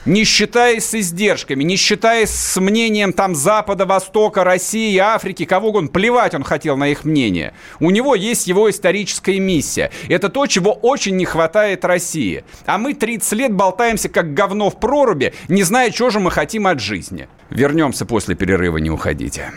Не 0.08 0.24
считаясь 0.24 0.86
с 0.86 0.94
издержками, 0.94 1.64
не 1.64 1.76
считаясь 1.76 2.30
с 2.30 2.58
мнением 2.58 3.12
там 3.12 3.34
Запада, 3.34 3.84
Востока, 3.84 4.42
России, 4.42 4.96
Африки, 4.96 5.44
кого 5.44 5.70
он, 5.70 5.88
плевать 5.88 6.34
он 6.34 6.44
хотел 6.44 6.78
на 6.78 6.88
их 6.88 7.04
мнение. 7.04 7.52
У 7.78 7.90
него 7.90 8.14
есть 8.14 8.46
его 8.46 8.70
историческая 8.70 9.38
миссия. 9.38 9.90
Это 10.08 10.30
то, 10.30 10.46
чего 10.46 10.72
очень 10.72 11.14
не 11.16 11.26
хватает 11.26 11.84
России. 11.84 12.42
А 12.64 12.78
мы 12.78 12.94
30 12.94 13.32
лет 13.34 13.52
болтаемся 13.52 14.08
как 14.08 14.32
говно 14.32 14.70
в 14.70 14.80
проруби, 14.80 15.34
не 15.48 15.62
зная, 15.62 15.92
что 15.92 16.08
же 16.08 16.20
мы 16.20 16.30
хотим 16.30 16.66
от 16.66 16.80
жизни. 16.80 17.28
Вернемся 17.50 18.06
после 18.06 18.34
перерыва, 18.34 18.78
не 18.78 18.88
уходите. 18.88 19.52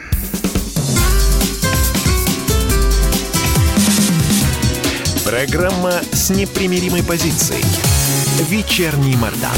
Программа 5.24 5.94
с 6.12 6.30
непримиримой 6.30 7.04
позицией. 7.04 7.64
Вечерний 8.50 9.16
Мордан. 9.16 9.56